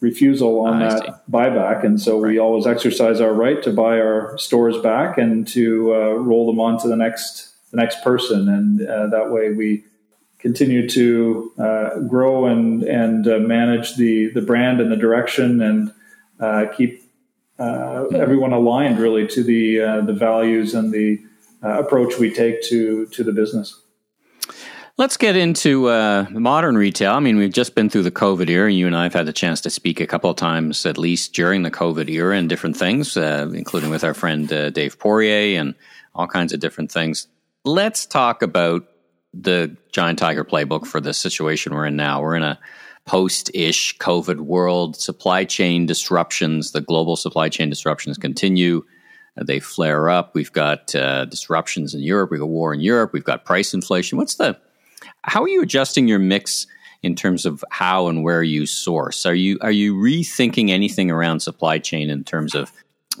refusal 0.00 0.60
on 0.60 0.78
that 0.80 1.02
see. 1.02 1.10
buyback 1.30 1.82
and 1.82 2.00
so 2.00 2.20
right. 2.20 2.28
we 2.28 2.38
always 2.38 2.66
exercise 2.66 3.20
our 3.20 3.32
right 3.32 3.62
to 3.62 3.72
buy 3.72 3.98
our 3.98 4.36
stores 4.38 4.78
back 4.78 5.18
and 5.18 5.48
to 5.48 5.92
uh, 5.94 6.12
roll 6.12 6.46
them 6.46 6.60
on 6.60 6.78
to 6.78 6.86
the 6.86 6.96
next 6.96 7.54
the 7.70 7.76
next 7.78 8.02
person 8.04 8.48
and 8.48 8.86
uh, 8.86 9.06
that 9.08 9.30
way 9.30 9.50
we 9.50 9.82
continue 10.38 10.88
to 10.88 11.52
uh, 11.58 11.98
grow 12.00 12.46
and 12.46 12.84
and 12.84 13.26
uh, 13.26 13.38
manage 13.38 13.96
the 13.96 14.30
the 14.34 14.42
brand 14.42 14.80
and 14.80 14.92
the 14.92 14.96
direction 14.96 15.60
and 15.60 15.92
keep 16.76 17.02
uh, 17.58 18.06
everyone 18.14 18.52
aligned 18.52 18.98
really 18.98 19.26
to 19.26 19.42
the 19.42 19.80
uh, 19.80 20.00
the 20.02 20.12
values 20.12 20.74
and 20.74 20.92
the 20.92 21.20
uh, 21.62 21.80
approach 21.82 22.18
we 22.18 22.32
take 22.32 22.62
to 22.62 23.06
to 23.06 23.24
the 23.24 23.32
business. 23.32 23.80
Let's 24.96 25.16
get 25.16 25.36
into 25.36 25.86
uh, 25.86 26.26
modern 26.30 26.76
retail. 26.76 27.12
I 27.12 27.20
mean, 27.20 27.36
we've 27.36 27.52
just 27.52 27.76
been 27.76 27.88
through 27.88 28.02
the 28.02 28.10
COVID 28.10 28.50
era. 28.50 28.72
You 28.72 28.84
and 28.88 28.96
I 28.96 29.04
have 29.04 29.14
had 29.14 29.26
the 29.26 29.32
chance 29.32 29.60
to 29.60 29.70
speak 29.70 30.00
a 30.00 30.08
couple 30.08 30.28
of 30.28 30.34
times, 30.34 30.84
at 30.86 30.98
least 30.98 31.34
during 31.34 31.62
the 31.62 31.70
COVID 31.70 32.10
era, 32.10 32.36
and 32.36 32.48
different 32.48 32.76
things, 32.76 33.16
uh, 33.16 33.48
including 33.54 33.90
with 33.90 34.02
our 34.02 34.12
friend 34.12 34.52
uh, 34.52 34.70
Dave 34.70 34.98
Poirier 34.98 35.60
and 35.60 35.76
all 36.16 36.26
kinds 36.26 36.52
of 36.52 36.58
different 36.58 36.90
things. 36.90 37.28
Let's 37.64 38.06
talk 38.06 38.42
about 38.42 38.88
the 39.32 39.76
Giant 39.92 40.18
Tiger 40.18 40.44
playbook 40.44 40.84
for 40.84 41.00
the 41.00 41.14
situation 41.14 41.74
we're 41.74 41.86
in 41.86 41.94
now. 41.94 42.20
We're 42.20 42.34
in 42.34 42.42
a 42.42 42.58
post 43.08 43.50
ish 43.54 43.96
COVID 43.98 44.40
world. 44.40 44.94
Supply 44.94 45.42
chain 45.44 45.86
disruptions, 45.86 46.72
the 46.72 46.82
global 46.82 47.16
supply 47.16 47.48
chain 47.48 47.70
disruptions 47.70 48.18
continue. 48.18 48.84
Uh, 49.38 49.44
they 49.44 49.60
flare 49.60 50.10
up. 50.10 50.34
We've 50.34 50.52
got 50.52 50.94
uh, 50.94 51.24
disruptions 51.24 51.94
in 51.94 52.02
Europe. 52.02 52.30
We've 52.30 52.40
got 52.40 52.50
war 52.50 52.74
in 52.74 52.80
Europe. 52.80 53.14
We've 53.14 53.24
got 53.24 53.46
price 53.46 53.72
inflation. 53.72 54.18
What's 54.18 54.34
the, 54.34 54.58
how 55.22 55.42
are 55.42 55.48
you 55.48 55.62
adjusting 55.62 56.06
your 56.06 56.18
mix 56.18 56.66
in 57.02 57.14
terms 57.14 57.46
of 57.46 57.64
how 57.70 58.08
and 58.08 58.22
where 58.22 58.42
you 58.42 58.66
source? 58.66 59.24
Are 59.24 59.34
you, 59.34 59.56
are 59.62 59.70
you 59.70 59.94
rethinking 59.94 60.68
anything 60.68 61.10
around 61.10 61.40
supply 61.40 61.78
chain 61.78 62.10
in 62.10 62.24
terms 62.24 62.54
of 62.54 62.70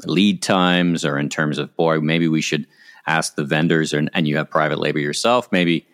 lead 0.04 0.42
times 0.42 1.02
or 1.02 1.16
in 1.16 1.30
terms 1.30 1.56
of, 1.56 1.74
boy, 1.76 1.98
maybe 2.00 2.28
we 2.28 2.42
should 2.42 2.66
ask 3.06 3.36
the 3.36 3.44
vendors 3.44 3.94
and, 3.94 4.10
and 4.12 4.28
you 4.28 4.36
have 4.36 4.50
private 4.50 4.78
labor 4.78 4.98
yourself, 4.98 5.50
maybe 5.50 5.86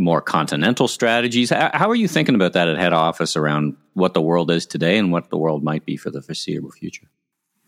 more 0.00 0.20
continental 0.20 0.88
strategies. 0.88 1.50
How 1.50 1.88
are 1.90 1.94
you 1.94 2.08
thinking 2.08 2.34
about 2.34 2.54
that 2.54 2.68
at 2.68 2.76
head 2.76 2.92
office 2.92 3.36
around 3.36 3.76
what 3.94 4.14
the 4.14 4.22
world 4.22 4.50
is 4.50 4.66
today 4.66 4.98
and 4.98 5.12
what 5.12 5.30
the 5.30 5.36
world 5.36 5.62
might 5.62 5.84
be 5.84 5.96
for 5.96 6.10
the 6.10 6.22
foreseeable 6.22 6.70
future? 6.70 7.06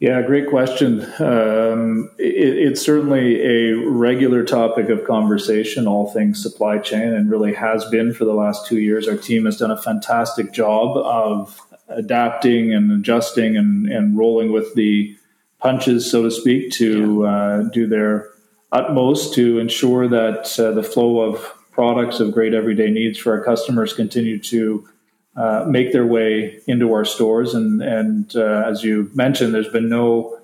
Yeah, 0.01 0.21
great 0.23 0.51
question. 0.51 1.03
Um, 1.21 2.11
it, 2.19 2.59
it's 2.59 2.83
certainly 2.83 3.41
a 3.41 3.75
regular 3.89 4.43
topic 4.43 4.89
of 4.89 5.07
conversation, 5.07 5.87
all 5.87 6.11
things 6.11 6.43
supply 6.43 6.79
chain, 6.79 7.15
and 7.15 7.31
really 7.31 7.55
has 7.55 7.85
been 7.85 8.12
for 8.12 8.25
the 8.25 8.35
last 8.35 8.67
two 8.67 8.81
years. 8.81 9.07
Our 9.07 9.17
team 9.17 9.45
has 9.45 9.59
done 9.59 9.71
a 9.71 9.81
fantastic 9.81 10.53
job 10.53 10.97
of 10.97 11.61
adapting 11.87 12.73
and 12.73 12.91
adjusting 12.91 13.57
and, 13.57 13.87
and 13.87 14.19
rolling 14.19 14.51
with 14.51 14.75
the 14.75 15.17
punches, 15.61 16.11
so 16.11 16.25
to 16.25 16.33
speak, 16.33 16.73
to 16.73 17.23
yeah. 17.23 17.29
uh, 17.29 17.62
do 17.62 17.87
their 17.87 18.29
utmost 18.73 19.35
to 19.35 19.61
ensure 19.61 20.09
that 20.09 20.59
uh, 20.59 20.73
the 20.73 20.83
flow 20.83 21.21
of 21.21 21.55
products 21.73 22.21
of 22.21 22.33
great 22.33 22.55
everyday 22.55 22.91
needs 22.91 23.19
for 23.19 23.37
our 23.37 23.43
customers 23.43 23.93
continue 23.93 24.38
to 24.38 24.88
uh, 25.35 25.64
make 25.67 25.93
their 25.93 26.07
way 26.07 26.61
into 26.67 26.93
our 26.93 27.05
stores. 27.05 27.55
And, 27.55 27.83
and 27.83 28.37
uh, 28.37 28.64
as 28.67 28.85
you 28.85 29.11
mentioned, 29.14 29.55
there's 29.55 29.69
been 29.69 29.88
no 29.88 30.38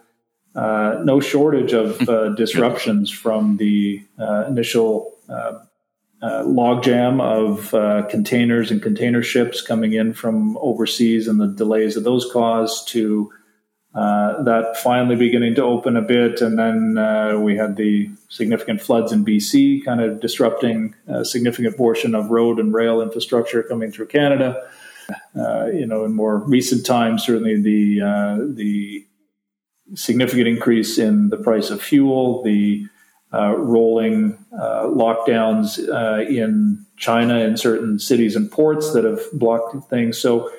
uh, 0.55 0.99
no 1.05 1.21
shortage 1.21 1.73
of 1.73 2.09
uh, 2.09 2.31
disruptions 2.37 3.11
from 3.11 3.59
the 3.59 4.03
uh, 4.19 4.47
initial 4.49 5.15
uh, 5.29 5.61
logjam 6.21 7.21
of 7.23 8.09
containers 8.11 8.73
and 8.73 8.83
container 8.83 9.23
ships 9.23 9.63
coming 9.63 9.93
in 9.93 10.13
from 10.13 10.59
overseas 10.59 11.29
and 11.29 11.41
the 11.41 11.47
delays 11.47 11.95
that 11.95 12.01
those 12.01 12.29
caused 12.33 12.89
to 12.89 13.33
uh, 13.95 14.43
that 14.43 14.77
finally 14.77 15.17
beginning 15.17 15.55
to 15.55 15.63
open 15.63 15.97
a 15.97 16.03
bit. 16.03 16.41
And 16.41 16.59
then 16.59 16.99
uh, 16.99 17.39
we 17.39 17.57
had 17.57 17.77
the 17.77 18.11
significant 18.29 18.83
floods 18.83 19.13
in 19.13 19.25
BC, 19.25 19.85
kind 19.85 20.01
of 20.01 20.21
disrupting 20.21 20.95
a 21.07 21.25
significant 21.25 21.77
portion 21.77 22.15
of 22.15 22.31
road 22.31 22.59
and 22.59 22.73
rail 22.73 23.01
infrastructure 23.01 23.63
coming 23.63 23.91
through 23.91 24.07
Canada. 24.07 24.69
Uh, 25.35 25.67
you 25.67 25.87
know, 25.87 26.05
in 26.05 26.15
more 26.15 26.37
recent 26.37 26.85
times, 26.85 27.25
certainly 27.25 27.61
the 27.61 28.03
uh, 28.03 28.37
the 28.55 29.07
significant 29.95 30.47
increase 30.47 30.99
in 30.99 31.31
the 31.31 31.39
price 31.39 31.71
of 31.71 31.81
fuel, 31.81 32.43
the 32.43 32.87
uh, 33.33 33.57
rolling 33.57 34.39
lockdowns 34.53 35.79
in 36.29 36.85
China 36.99 37.39
in 37.39 37.57
certain 37.57 37.99
cities 37.99 38.37
and 38.37 38.53
ports 38.53 38.93
that 38.93 39.05
have 39.05 39.23
blocked 39.33 39.89
things. 39.89 40.19
So 40.19 40.51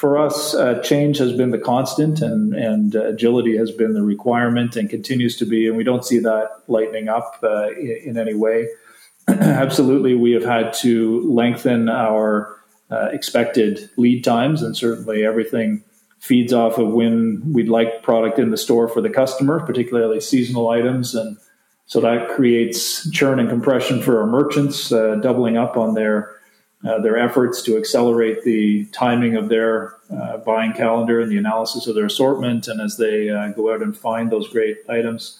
for 0.00 0.16
us, 0.16 0.54
uh, 0.54 0.80
change 0.80 1.18
has 1.18 1.34
been 1.34 1.50
the 1.50 1.58
constant, 1.58 2.22
and 2.22 2.54
and 2.54 2.96
uh, 2.96 3.08
agility 3.08 3.54
has 3.58 3.70
been 3.70 3.92
the 3.92 4.02
requirement, 4.02 4.74
and 4.74 4.88
continues 4.88 5.36
to 5.36 5.44
be. 5.44 5.68
And 5.68 5.76
we 5.76 5.84
don't 5.84 6.06
see 6.06 6.18
that 6.20 6.62
lightening 6.68 7.10
up 7.10 7.38
uh, 7.42 7.68
in, 7.72 8.00
in, 8.06 8.18
any 8.18 8.32
way. 8.32 8.68
Absolutely, 9.28 10.14
we 10.14 10.32
have 10.32 10.42
had 10.42 10.72
to 10.80 11.20
lengthen 11.30 11.90
our 11.90 12.56
uh, 12.90 13.08
expected 13.12 13.90
lead 13.98 14.24
times, 14.24 14.62
and 14.62 14.74
certainly 14.74 15.22
everything 15.22 15.84
feeds 16.18 16.54
off 16.54 16.78
of 16.78 16.88
when 16.88 17.42
we'd 17.52 17.68
like 17.68 18.02
product 18.02 18.38
in 18.38 18.50
the 18.50 18.56
store 18.56 18.88
for 18.88 19.02
the 19.02 19.10
customer, 19.10 19.60
particularly 19.60 20.20
seasonal 20.20 20.70
items, 20.70 21.14
and 21.14 21.36
so 21.84 22.00
that 22.00 22.30
creates 22.30 23.10
churn 23.10 23.38
and 23.38 23.50
compression 23.50 24.00
for 24.00 24.22
our 24.22 24.26
merchants, 24.26 24.90
uh, 24.92 25.16
doubling 25.16 25.58
up 25.58 25.76
on 25.76 25.92
their 25.92 26.39
uh, 26.82 26.98
their 27.00 27.18
efforts 27.18 27.62
to 27.62 27.76
accelerate 27.76 28.42
the 28.42 28.86
timing 28.86 29.36
of 29.36 29.48
their 29.50 29.96
uh, 30.10 30.38
buying 30.38 30.72
calendar 30.72 31.20
and 31.20 31.30
the 31.30 31.36
analysis 31.36 31.86
of 31.86 31.94
their 31.94 32.06
assortment, 32.06 32.68
and 32.68 32.80
as 32.80 32.96
they 32.96 33.28
uh, 33.28 33.48
go 33.48 33.72
out 33.72 33.82
and 33.82 33.96
find 33.96 34.30
those 34.30 34.48
great 34.48 34.78
items. 34.88 35.38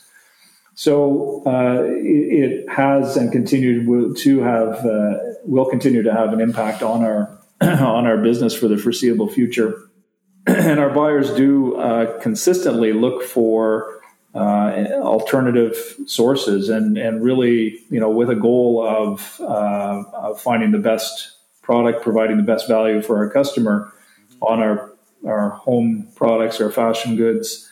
So 0.74 1.42
uh, 1.46 1.82
it, 1.86 2.68
has 2.70 3.16
and 3.16 3.32
continued 3.32 4.16
to 4.18 4.40
have 4.40 4.84
uh, 4.84 5.14
will 5.44 5.68
continue 5.68 6.02
to 6.02 6.12
have 6.12 6.32
an 6.32 6.40
impact 6.40 6.82
on 6.82 7.02
our 7.02 7.38
on 7.60 8.06
our 8.06 8.18
business 8.18 8.54
for 8.54 8.68
the 8.68 8.76
foreseeable 8.76 9.28
future, 9.28 9.88
and 10.46 10.78
our 10.78 10.90
buyers 10.90 11.32
do 11.32 11.76
consistently 12.20 12.92
look 12.92 13.22
for 13.22 13.99
uh, 14.34 14.86
alternative 15.02 15.76
sources 16.06 16.68
and 16.68 16.96
and 16.96 17.22
really 17.22 17.78
you 17.90 17.98
know 17.98 18.10
with 18.10 18.30
a 18.30 18.34
goal 18.34 18.86
of, 18.86 19.40
uh, 19.40 20.04
of 20.14 20.40
finding 20.40 20.70
the 20.70 20.78
best 20.78 21.36
product 21.62 22.02
providing 22.02 22.36
the 22.36 22.42
best 22.42 22.68
value 22.68 23.02
for 23.02 23.18
our 23.18 23.28
customer 23.30 23.92
on 24.40 24.60
our 24.60 24.92
our 25.26 25.50
home 25.50 26.08
products 26.14 26.60
our 26.60 26.70
fashion 26.70 27.16
goods 27.16 27.68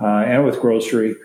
uh, 0.00 0.24
and 0.26 0.44
with 0.44 0.60
grocery 0.60 1.16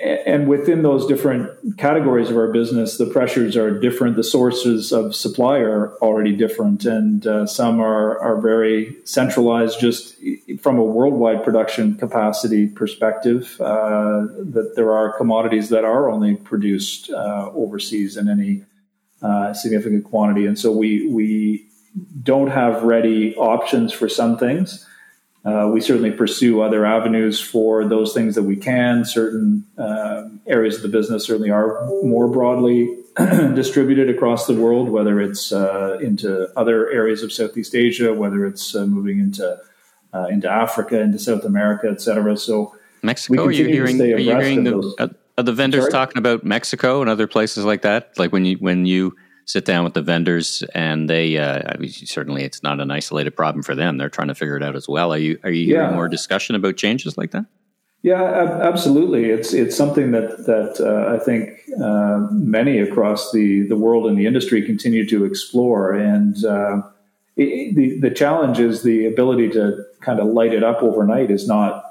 and 0.00 0.48
within 0.48 0.82
those 0.82 1.06
different 1.06 1.76
categories 1.76 2.30
of 2.30 2.36
our 2.36 2.50
business, 2.50 2.96
the 2.96 3.06
pressures 3.06 3.56
are 3.56 3.78
different. 3.78 4.16
The 4.16 4.24
sources 4.24 4.90
of 4.90 5.14
supply 5.14 5.58
are 5.58 5.94
already 5.98 6.34
different, 6.34 6.86
and 6.86 7.26
uh, 7.26 7.46
some 7.46 7.80
are 7.80 8.18
are 8.18 8.40
very 8.40 8.96
centralized, 9.04 9.80
just 9.80 10.16
from 10.60 10.78
a 10.78 10.84
worldwide 10.84 11.44
production 11.44 11.96
capacity 11.96 12.68
perspective. 12.68 13.60
Uh, 13.60 14.26
that 14.38 14.72
there 14.76 14.92
are 14.92 15.12
commodities 15.16 15.68
that 15.68 15.84
are 15.84 16.08
only 16.08 16.36
produced 16.36 17.10
uh, 17.10 17.50
overseas 17.54 18.16
in 18.16 18.30
any 18.30 18.64
uh, 19.20 19.52
significant 19.52 20.04
quantity, 20.04 20.46
and 20.46 20.58
so 20.58 20.72
we 20.72 21.06
we 21.08 21.66
don't 22.22 22.48
have 22.48 22.82
ready 22.82 23.36
options 23.36 23.92
for 23.92 24.08
some 24.08 24.38
things. 24.38 24.86
Uh, 25.44 25.68
we 25.72 25.80
certainly 25.80 26.12
pursue 26.12 26.60
other 26.60 26.86
avenues 26.86 27.40
for 27.40 27.84
those 27.84 28.12
things 28.14 28.36
that 28.36 28.44
we 28.44 28.54
can. 28.54 29.04
Certain 29.04 29.66
uh, 29.76 30.28
areas 30.46 30.76
of 30.76 30.82
the 30.82 30.88
business 30.88 31.24
certainly 31.24 31.50
are 31.50 31.84
more 32.04 32.28
broadly 32.28 32.96
distributed 33.54 34.08
across 34.08 34.46
the 34.46 34.54
world, 34.54 34.88
whether 34.88 35.20
it's 35.20 35.52
uh, 35.52 35.98
into 36.00 36.48
other 36.56 36.90
areas 36.90 37.24
of 37.24 37.32
Southeast 37.32 37.74
Asia, 37.74 38.14
whether 38.14 38.46
it's 38.46 38.74
uh, 38.76 38.86
moving 38.86 39.18
into 39.18 39.58
uh, 40.14 40.26
into 40.26 40.48
Africa, 40.48 41.00
into 41.00 41.18
South 41.18 41.44
America, 41.44 41.88
et 41.90 42.00
cetera. 42.00 42.36
So 42.36 42.76
Mexico, 43.02 43.46
are 43.46 43.50
you 43.50 43.66
hearing? 43.66 44.00
Are 44.00 44.04
you 44.18 44.36
hearing 44.36 44.64
the, 44.64 45.16
are 45.38 45.42
the 45.42 45.52
vendors 45.52 45.82
Sorry? 45.82 45.92
talking 45.92 46.18
about 46.18 46.44
Mexico 46.44 47.00
and 47.00 47.10
other 47.10 47.26
places 47.26 47.64
like 47.64 47.82
that? 47.82 48.16
Like 48.16 48.32
when 48.32 48.44
you 48.44 48.56
when 48.56 48.86
you 48.86 49.16
sit 49.44 49.64
down 49.64 49.84
with 49.84 49.94
the 49.94 50.02
vendors 50.02 50.62
and 50.74 51.08
they 51.08 51.36
uh, 51.38 51.62
I 51.68 51.76
mean, 51.78 51.90
certainly 51.90 52.44
it's 52.44 52.62
not 52.62 52.80
an 52.80 52.90
isolated 52.90 53.32
problem 53.32 53.62
for 53.62 53.74
them 53.74 53.98
they're 53.98 54.08
trying 54.08 54.28
to 54.28 54.34
figure 54.34 54.56
it 54.56 54.62
out 54.62 54.76
as 54.76 54.88
well 54.88 55.12
are 55.12 55.18
you 55.18 55.38
are 55.44 55.50
you 55.50 55.66
hearing 55.66 55.90
yeah. 55.90 55.94
more 55.94 56.08
discussion 56.08 56.54
about 56.54 56.76
changes 56.76 57.16
like 57.16 57.30
that 57.32 57.46
yeah 58.02 58.60
absolutely 58.62 59.30
it's 59.30 59.52
it's 59.52 59.76
something 59.76 60.12
that 60.12 60.46
that 60.46 60.80
uh, 60.80 61.14
I 61.14 61.18
think 61.24 61.60
uh, 61.82 62.28
many 62.30 62.78
across 62.78 63.32
the 63.32 63.66
the 63.68 63.76
world 63.76 64.06
and 64.06 64.18
the 64.18 64.26
industry 64.26 64.62
continue 64.62 65.08
to 65.08 65.24
explore 65.24 65.92
and 65.92 66.44
uh, 66.44 66.82
it, 67.36 67.74
the 67.74 67.98
the 68.00 68.10
challenge 68.10 68.58
is 68.58 68.82
the 68.82 69.06
ability 69.06 69.50
to 69.50 69.84
kind 70.00 70.20
of 70.20 70.26
light 70.26 70.52
it 70.52 70.62
up 70.62 70.82
overnight 70.82 71.30
is 71.30 71.46
not 71.46 71.84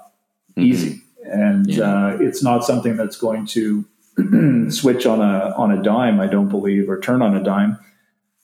mm-hmm. 0.52 0.64
easy 0.64 1.02
and 1.24 1.68
yeah. 1.68 1.84
Uh, 1.84 2.18
it's 2.20 2.44
not 2.44 2.64
something 2.64 2.98
that's 2.98 3.18
going 3.18 3.46
to 3.46 3.86
switch 4.70 5.06
on 5.06 5.22
a 5.22 5.54
on 5.58 5.72
a 5.72 5.82
dime. 5.82 6.20
I 6.20 6.28
don't 6.28 6.50
believe, 6.50 6.90
or 6.90 7.00
turn 7.00 7.22
on 7.22 7.36
a 7.36 7.44
dime. 7.44 7.80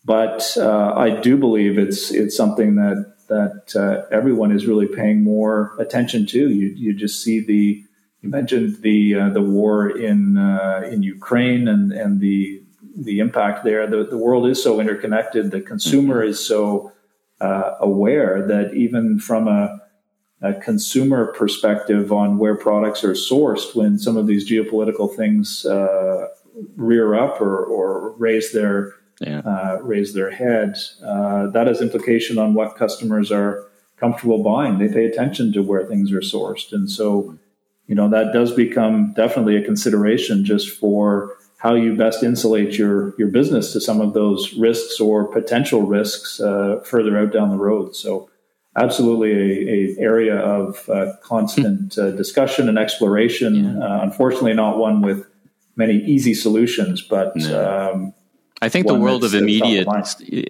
But 0.06 0.56
uh, 0.58 0.94
I 0.96 1.10
do 1.10 1.38
believe 1.38 1.78
it's 1.78 2.12
it's 2.12 2.36
something 2.36 2.76
that 2.76 3.14
that 3.28 3.76
uh, 3.76 4.08
everyone 4.16 4.52
is 4.52 4.66
really 4.66 4.88
paying 4.88 5.24
more 5.24 5.74
attention 5.80 6.26
to. 6.28 6.50
You 6.50 6.68
you 6.68 6.94
just 6.94 7.22
see 7.22 7.40
the 7.40 7.84
you 8.22 8.30
mentioned 8.30 8.82
the 8.82 9.16
uh, 9.16 9.30
the 9.30 9.42
war 9.42 9.90
in 9.90 10.38
uh, 10.38 10.88
in 10.90 11.04
Ukraine 11.04 11.68
and 11.68 11.92
and 11.92 12.22
the 12.22 12.62
the 12.96 13.20
impact 13.20 13.64
there. 13.64 13.86
The 13.88 14.06
the 14.06 14.18
world 14.18 14.48
is 14.48 14.62
so 14.64 14.80
interconnected. 14.80 15.52
The 15.52 15.62
consumer 15.62 16.24
is 16.24 16.40
so 16.40 16.94
uh, 17.42 17.76
aware 17.80 18.46
that 18.48 18.74
even 18.74 19.20
from 19.20 19.48
a 19.48 19.80
a 20.42 20.54
consumer 20.54 21.34
perspective 21.34 22.12
on 22.12 22.38
where 22.38 22.56
products 22.56 23.04
are 23.04 23.14
sourced 23.14 23.76
when 23.76 23.98
some 23.98 24.18
of 24.18 24.28
these 24.28 24.50
geopolitical 24.50 25.14
things 25.16 25.66
uh, 25.66 26.28
rear 26.76 27.16
up 27.16 27.42
or, 27.42 27.64
or 27.66 28.12
raise 28.18 28.52
their 28.52 28.94
yeah. 29.20 29.40
uh, 29.40 29.80
raise 29.82 30.14
their 30.14 30.32
head. 30.32 30.78
Uh, 31.04 31.48
that 31.48 31.68
has 31.68 31.82
implication 31.82 32.38
on 32.38 32.54
what 32.54 32.76
customers 32.76 33.32
are 33.32 33.68
comfortable 33.98 34.44
buying. 34.44 34.78
They 34.78 34.90
pay 34.90 35.06
attention 35.06 35.52
to 35.54 35.64
where 35.64 35.86
things 35.86 36.12
are 36.12 36.20
sourced, 36.20 36.72
and 36.72 36.90
so 36.90 37.38
you 37.88 37.96
know 37.96 38.10
that 38.10 38.34
does 38.34 38.54
become 38.54 39.14
definitely 39.14 39.56
a 39.56 39.64
consideration 39.64 40.46
just 40.46 40.70
for 40.70 41.36
how 41.58 41.74
you 41.74 41.96
best 41.96 42.24
insulate 42.24 42.78
your 42.78 43.14
your 43.18 43.30
business 43.30 43.74
to 43.74 43.82
some 43.82 44.02
of 44.02 44.14
those 44.14 44.54
risks 44.54 45.00
or 45.00 45.26
potential 45.26 45.82
risks 45.82 46.40
uh, 46.40 46.80
further 46.86 47.18
out 47.18 47.34
down 47.34 47.50
the 47.50 47.58
road. 47.58 47.96
So, 47.96 48.30
absolutely 48.78 49.32
a, 49.32 49.96
a 49.96 50.00
area 50.00 50.38
of 50.38 50.88
uh, 50.90 51.14
constant 51.22 51.98
uh, 51.98 52.12
discussion 52.12 52.70
and 52.70 52.78
exploration. 52.78 53.56
Yeah. 53.56 53.84
Uh, 53.84 54.02
unfortunately, 54.04 54.54
not 54.54 54.78
one 54.78 55.02
with 55.02 55.26
many 55.76 55.98
easy 55.98 56.34
solutions, 56.34 57.02
but. 57.02 57.36
No. 57.36 57.92
Um, 57.92 58.14
I 58.60 58.70
think 58.70 58.88
the 58.88 58.96
world 58.96 59.24
of 59.24 59.36
immediate. 59.36 59.88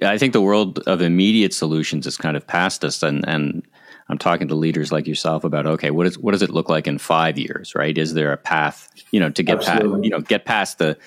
I 0.02 0.18
think 0.18 0.32
the 0.32 0.42
world 0.42 0.80
of 0.88 1.02
immediate 1.02 1.54
solutions 1.54 2.08
is 2.08 2.16
kind 2.16 2.38
of 2.38 2.48
past 2.48 2.86
us, 2.86 3.04
and 3.04 3.28
and 3.28 3.68
I'm 4.10 4.18
talking 4.18 4.48
to 4.48 4.56
leaders 4.56 4.92
like 4.92 5.08
yourself 5.08 5.44
about 5.44 5.68
okay, 5.68 5.92
what 5.92 6.08
is 6.08 6.18
what 6.18 6.32
does 6.32 6.42
it 6.42 6.50
look 6.50 6.70
like 6.70 6.88
in 6.88 6.98
five 6.98 7.38
years, 7.38 7.76
right? 7.76 7.98
Is 7.98 8.14
there 8.14 8.32
a 8.32 8.38
path, 8.38 8.90
you 9.12 9.20
know, 9.20 9.30
to 9.32 9.44
get 9.44 9.62
past, 9.62 9.84
you 9.84 10.10
know, 10.10 10.22
get 10.22 10.46
past 10.46 10.78
the, 10.78 10.98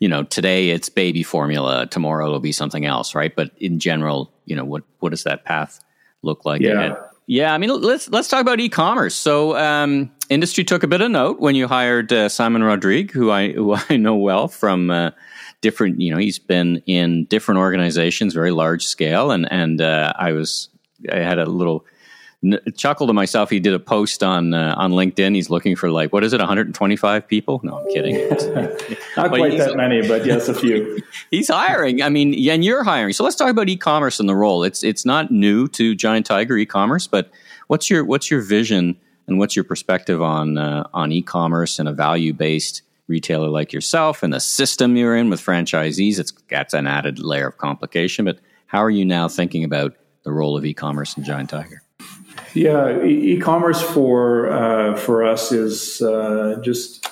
you 0.00 0.08
know, 0.08 0.22
today 0.22 0.70
it's 0.70 0.88
baby 0.88 1.22
formula, 1.22 1.86
tomorrow 1.86 2.26
it'll 2.26 2.40
be 2.40 2.52
something 2.52 2.86
else, 2.86 3.14
right? 3.14 3.36
But 3.36 3.50
in 3.58 3.78
general, 3.78 4.32
you 4.46 4.56
know, 4.56 4.64
what 4.64 4.84
what 5.00 5.10
does 5.10 5.24
that 5.24 5.44
path 5.44 5.84
look 6.26 6.44
like? 6.44 6.60
Yeah. 6.60 6.96
Yeah, 7.28 7.52
I 7.52 7.58
mean, 7.58 7.70
let's 7.70 8.08
let's 8.08 8.28
talk 8.28 8.40
about 8.40 8.60
e-commerce. 8.60 9.14
So, 9.16 9.56
um, 9.56 10.12
industry 10.30 10.62
took 10.62 10.84
a 10.84 10.86
bit 10.86 11.00
of 11.00 11.10
note 11.10 11.40
when 11.40 11.56
you 11.56 11.66
hired 11.66 12.12
uh, 12.12 12.28
Simon 12.28 12.62
Rodrigue, 12.62 13.10
who 13.10 13.32
I 13.32 13.50
who 13.50 13.74
I 13.74 13.96
know 13.96 14.14
well 14.14 14.46
from 14.46 14.90
uh, 14.90 15.10
different. 15.60 16.00
You 16.00 16.12
know, 16.12 16.18
he's 16.18 16.38
been 16.38 16.82
in 16.86 17.24
different 17.24 17.58
organizations, 17.58 18.32
very 18.32 18.52
large 18.52 18.86
scale, 18.86 19.32
and 19.32 19.50
and 19.50 19.80
uh, 19.80 20.12
I 20.16 20.32
was 20.32 20.68
I 21.10 21.16
had 21.16 21.40
a 21.40 21.46
little 21.46 21.84
chuckle 22.76 23.06
to 23.06 23.12
myself. 23.12 23.50
He 23.50 23.60
did 23.60 23.74
a 23.74 23.78
post 23.78 24.22
on 24.22 24.54
uh, 24.54 24.74
on 24.76 24.92
LinkedIn. 24.92 25.34
He's 25.34 25.50
looking 25.50 25.76
for 25.76 25.90
like 25.90 26.12
what 26.12 26.24
is 26.24 26.32
it, 26.32 26.38
125 26.38 27.26
people? 27.26 27.60
No, 27.62 27.78
I'm 27.78 27.88
kidding. 27.88 28.14
Not 29.16 29.28
quite 29.28 29.56
that 29.58 29.74
many, 29.76 30.06
but 30.06 30.26
yes, 30.26 30.48
a 30.48 30.54
few. 30.54 31.00
he's 31.30 31.48
hiring. 31.48 32.02
I 32.02 32.08
mean, 32.08 32.34
and 32.48 32.64
you're 32.64 32.84
hiring. 32.84 33.12
So 33.12 33.24
let's 33.24 33.36
talk 33.36 33.50
about 33.50 33.68
e-commerce 33.68 34.20
and 34.20 34.28
the 34.28 34.34
role. 34.34 34.62
It's 34.62 34.82
it's 34.82 35.04
not 35.04 35.30
new 35.30 35.68
to 35.68 35.94
Giant 35.94 36.26
Tiger 36.26 36.56
e-commerce, 36.56 37.06
but 37.06 37.30
what's 37.68 37.90
your 37.90 38.04
what's 38.04 38.30
your 38.30 38.40
vision 38.40 38.96
and 39.26 39.38
what's 39.38 39.56
your 39.56 39.64
perspective 39.64 40.22
on 40.22 40.58
uh, 40.58 40.88
on 40.92 41.12
e-commerce 41.12 41.78
and 41.78 41.88
a 41.88 41.92
value 41.92 42.32
based 42.32 42.82
retailer 43.08 43.48
like 43.48 43.72
yourself 43.72 44.22
and 44.22 44.32
the 44.32 44.40
system 44.40 44.96
you're 44.96 45.16
in 45.16 45.30
with 45.30 45.40
franchisees? 45.40 46.18
It's 46.18 46.32
that's 46.50 46.74
an 46.74 46.86
added 46.86 47.18
layer 47.18 47.48
of 47.48 47.58
complication. 47.58 48.24
But 48.24 48.38
how 48.66 48.82
are 48.82 48.90
you 48.90 49.04
now 49.04 49.28
thinking 49.28 49.64
about 49.64 49.94
the 50.24 50.32
role 50.32 50.56
of 50.56 50.64
e-commerce 50.64 51.16
in 51.16 51.24
Giant 51.24 51.50
Tiger? 51.50 51.82
Yeah, 52.56 53.04
e- 53.04 53.38
commerce 53.38 53.82
for 53.82 54.50
uh, 54.50 54.96
for 54.96 55.24
us 55.24 55.52
is 55.52 56.00
uh, 56.00 56.58
just 56.62 57.06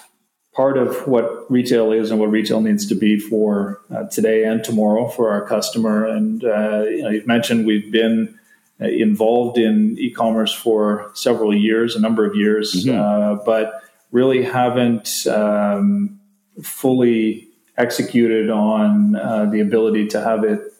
part 0.55 0.79
of 0.79 1.07
what 1.07 1.51
retail 1.51 1.93
is 1.93 2.11
and 2.11 2.19
what 2.19 2.31
retail 2.31 2.63
needs 2.63 2.87
to 2.87 2.95
be 2.95 3.19
for 3.19 3.83
uh, 3.95 4.05
today 4.05 4.45
and 4.45 4.65
tomorrow 4.65 5.07
for 5.07 5.31
our 5.31 5.47
customer. 5.47 6.07
And 6.07 6.43
uh, 6.43 6.85
you 6.85 7.03
know, 7.03 7.11
you've 7.11 7.27
mentioned 7.27 7.67
we've 7.67 7.93
been 7.93 8.39
uh, 8.81 8.87
involved 8.87 9.59
in 9.59 9.99
e-commerce 9.99 10.55
for 10.55 11.11
several 11.13 11.55
years, 11.55 11.95
a 11.95 12.01
number 12.01 12.25
of 12.25 12.35
years, 12.35 12.73
mm-hmm. 12.73 12.99
Uh, 12.99 13.45
but 13.45 13.83
really 14.13 14.45
haven't 14.45 15.27
um, 15.27 16.19
fully 16.63 17.49
executed 17.77 18.49
on 18.49 19.13
the 19.51 19.61
ability 19.61 20.07
to 20.07 20.23
have 20.23 20.43
it 20.45 20.73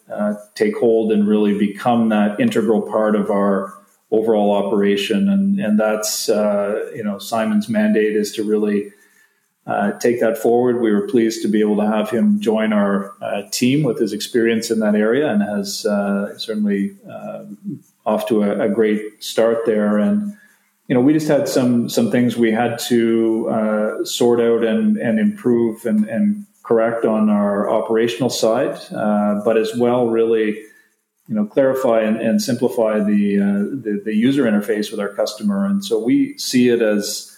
take 0.55 0.75
hold 0.77 1.11
and 1.11 1.27
really 1.27 1.55
become 1.55 2.09
that 2.09 2.39
integral 2.39 2.81
part 2.81 3.15
of 3.15 3.29
our 3.29 3.73
overall 4.11 4.51
operation. 4.51 5.29
And, 5.29 5.59
and 5.59 5.79
that's, 5.79 6.29
uh, 6.29 6.91
you 6.95 7.03
know, 7.03 7.17
Simon's 7.17 7.69
mandate 7.69 8.15
is 8.15 8.31
to 8.33 8.43
really 8.43 8.91
uh, 9.67 9.93
take 9.93 10.19
that 10.19 10.37
forward. 10.37 10.79
We 10.79 10.91
were 10.91 11.07
pleased 11.07 11.41
to 11.41 11.47
be 11.47 11.59
able 11.59 11.77
to 11.77 11.87
have 11.87 12.09
him 12.09 12.39
join 12.39 12.71
our 12.71 13.13
uh, 13.21 13.43
team 13.51 13.83
with 13.83 13.99
his 13.99 14.13
experience 14.13 14.69
in 14.69 14.79
that 14.79 14.93
area 14.95 15.27
and 15.27 15.41
has 15.41 15.85
uh, 15.87 16.37
certainly 16.37 16.95
uh, 17.09 17.45
off 18.05 18.27
to 18.27 18.43
a, 18.43 18.67
a, 18.67 18.69
great 18.69 19.23
start 19.23 19.65
there. 19.65 19.97
And, 19.97 20.37
you 20.87 20.93
know, 20.93 21.01
we 21.01 21.13
just 21.13 21.27
had 21.27 21.49
some, 21.49 21.89
some 21.89 22.11
things 22.11 22.37
we 22.37 22.51
had 22.51 22.77
to 22.87 23.49
uh, 23.49 24.05
sort 24.05 24.39
out 24.39 24.63
and, 24.63 24.97
and 24.97 25.19
improve 25.19 25.85
and, 25.85 26.07
and 26.07 26.45
correct 26.61 27.03
on 27.03 27.31
our 27.31 27.67
operational 27.67 28.29
side, 28.29 28.79
but 28.91 29.57
as 29.57 29.75
well, 29.75 30.09
really, 30.09 30.63
you 31.27 31.35
know 31.35 31.45
clarify 31.45 32.01
and, 32.01 32.17
and 32.21 32.41
simplify 32.41 32.99
the, 32.99 33.39
uh, 33.39 33.45
the, 33.83 34.01
the 34.05 34.15
user 34.15 34.43
interface 34.43 34.91
with 34.91 34.99
our 34.99 35.09
customer. 35.09 35.65
And 35.65 35.83
so 35.83 35.97
we 36.03 36.37
see 36.37 36.69
it 36.69 36.81
as 36.81 37.35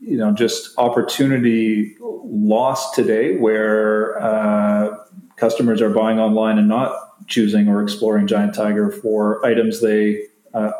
you 0.00 0.16
know 0.16 0.32
just 0.32 0.76
opportunity 0.78 1.96
lost 2.00 2.94
today 2.94 3.36
where 3.36 4.20
uh, 4.22 4.96
customers 5.36 5.80
are 5.80 5.90
buying 5.90 6.18
online 6.18 6.58
and 6.58 6.68
not 6.68 7.26
choosing 7.26 7.68
or 7.68 7.82
exploring 7.82 8.26
giant 8.26 8.54
tiger 8.54 8.90
for 8.90 9.44
items 9.44 9.80
they 9.80 10.22
uh, 10.52 10.72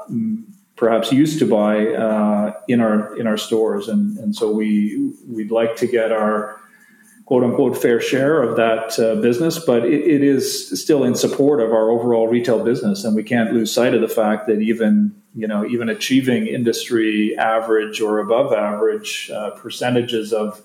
perhaps 0.77 1.13
used 1.13 1.39
to 1.39 1.47
buy 1.47 1.87
uh, 1.89 2.53
in 2.69 2.81
our 2.81 3.17
in 3.19 3.27
our 3.27 3.37
stores. 3.37 3.89
And 3.89 4.19
and 4.19 4.35
so 4.35 4.51
we 4.51 5.13
we'd 5.29 5.51
like 5.51 5.77
to 5.77 5.87
get 5.87 6.13
our 6.13 6.61
quote 7.25 7.43
unquote 7.45 7.77
fair 7.77 8.01
share 8.01 8.43
of 8.43 8.57
that 8.57 8.99
uh, 8.99 9.21
business, 9.21 9.59
but 9.59 9.85
it, 9.87 10.01
it 10.01 10.23
is 10.23 10.81
still 10.81 11.05
in 11.05 11.15
support 11.15 11.61
of 11.61 11.73
our 11.73 11.91
overall 11.91 12.29
retail 12.29 12.63
business, 12.63 13.05
and 13.05 13.17
we 13.17 13.23
can't 13.23 13.53
lose 13.53 13.73
sight 13.73 13.95
of 13.95 14.01
the 14.01 14.09
fact 14.09 14.47
that 14.47 14.61
even 14.61 15.15
you 15.35 15.47
know 15.47 15.65
even 15.65 15.89
achieving 15.89 16.47
industry 16.47 17.37
average 17.37 18.01
or 18.01 18.19
above 18.19 18.53
average 18.53 19.31
uh, 19.35 19.51
percentages 19.51 20.33
of 20.33 20.63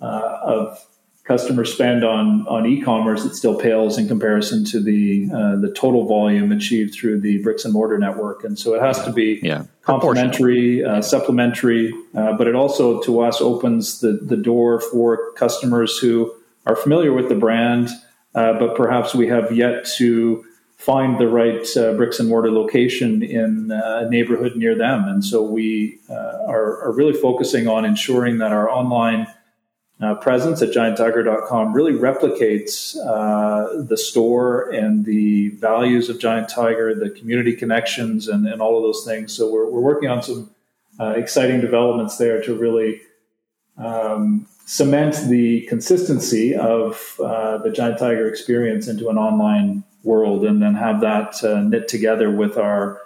uh, 0.00 0.38
of 0.42 0.84
customer 1.24 1.64
spend 1.64 2.04
on 2.04 2.46
on 2.46 2.66
e-commerce, 2.66 3.24
it 3.24 3.34
still 3.34 3.56
pales 3.56 3.98
in 3.98 4.06
comparison 4.06 4.64
to 4.66 4.80
the 4.80 5.28
uh, 5.32 5.56
the 5.56 5.72
total 5.72 6.06
volume 6.06 6.52
achieved 6.52 6.94
through 6.94 7.20
the 7.20 7.42
bricks 7.42 7.64
and 7.64 7.72
mortar 7.72 7.98
network. 7.98 8.44
And 8.44 8.58
so 8.58 8.74
it 8.74 8.82
has 8.82 9.02
to 9.04 9.12
be 9.12 9.40
yeah. 9.42 9.64
complementary, 9.82 10.84
uh, 10.84 11.02
supplementary, 11.02 11.92
uh, 12.14 12.34
but 12.34 12.46
it 12.46 12.54
also 12.54 13.00
to 13.02 13.20
us 13.20 13.40
opens 13.40 14.00
the 14.00 14.12
the 14.12 14.36
door 14.36 14.80
for 14.80 15.32
customers 15.32 15.98
who 15.98 16.32
are 16.66 16.76
familiar 16.76 17.12
with 17.12 17.28
the 17.28 17.34
brand, 17.34 17.88
uh, 18.34 18.58
but 18.58 18.76
perhaps 18.76 19.14
we 19.14 19.26
have 19.28 19.52
yet 19.52 19.84
to 19.96 20.44
find 20.76 21.18
the 21.18 21.28
right 21.28 21.66
uh, 21.76 21.92
bricks 21.94 22.20
and 22.20 22.28
mortar 22.28 22.50
location 22.50 23.22
in 23.22 23.70
a 23.72 24.08
neighborhood 24.10 24.54
near 24.54 24.76
them. 24.76 25.04
And 25.08 25.24
so 25.24 25.42
we 25.42 25.98
uh, 26.10 26.44
are, 26.46 26.82
are 26.82 26.92
really 26.92 27.14
focusing 27.14 27.68
on 27.68 27.86
ensuring 27.86 28.36
that 28.38 28.52
our 28.52 28.68
online 28.68 29.26
uh, 30.00 30.14
presence 30.16 30.60
at 30.60 30.70
gianttiger.com 30.70 31.72
really 31.72 31.92
replicates 31.92 32.96
uh, 33.06 33.82
the 33.82 33.96
store 33.96 34.70
and 34.70 35.04
the 35.04 35.50
values 35.50 36.08
of 36.08 36.18
Giant 36.18 36.48
Tiger, 36.48 36.94
the 36.94 37.10
community 37.10 37.54
connections, 37.54 38.28
and, 38.28 38.46
and 38.46 38.60
all 38.60 38.76
of 38.76 38.82
those 38.82 39.04
things. 39.04 39.32
So 39.32 39.50
we're, 39.52 39.68
we're 39.68 39.80
working 39.80 40.10
on 40.10 40.22
some 40.22 40.50
uh, 40.98 41.10
exciting 41.10 41.60
developments 41.60 42.18
there 42.18 42.42
to 42.42 42.54
really 42.54 43.02
um, 43.78 44.46
cement 44.66 45.16
the 45.28 45.62
consistency 45.62 46.54
of 46.54 47.20
uh, 47.22 47.58
the 47.58 47.70
Giant 47.70 47.98
Tiger 47.98 48.28
experience 48.28 48.88
into 48.88 49.08
an 49.08 49.18
online 49.18 49.84
world 50.02 50.44
and 50.44 50.62
then 50.62 50.74
have 50.74 51.00
that 51.00 51.42
uh, 51.44 51.60
knit 51.62 51.88
together 51.88 52.30
with 52.30 52.58
our 52.58 53.00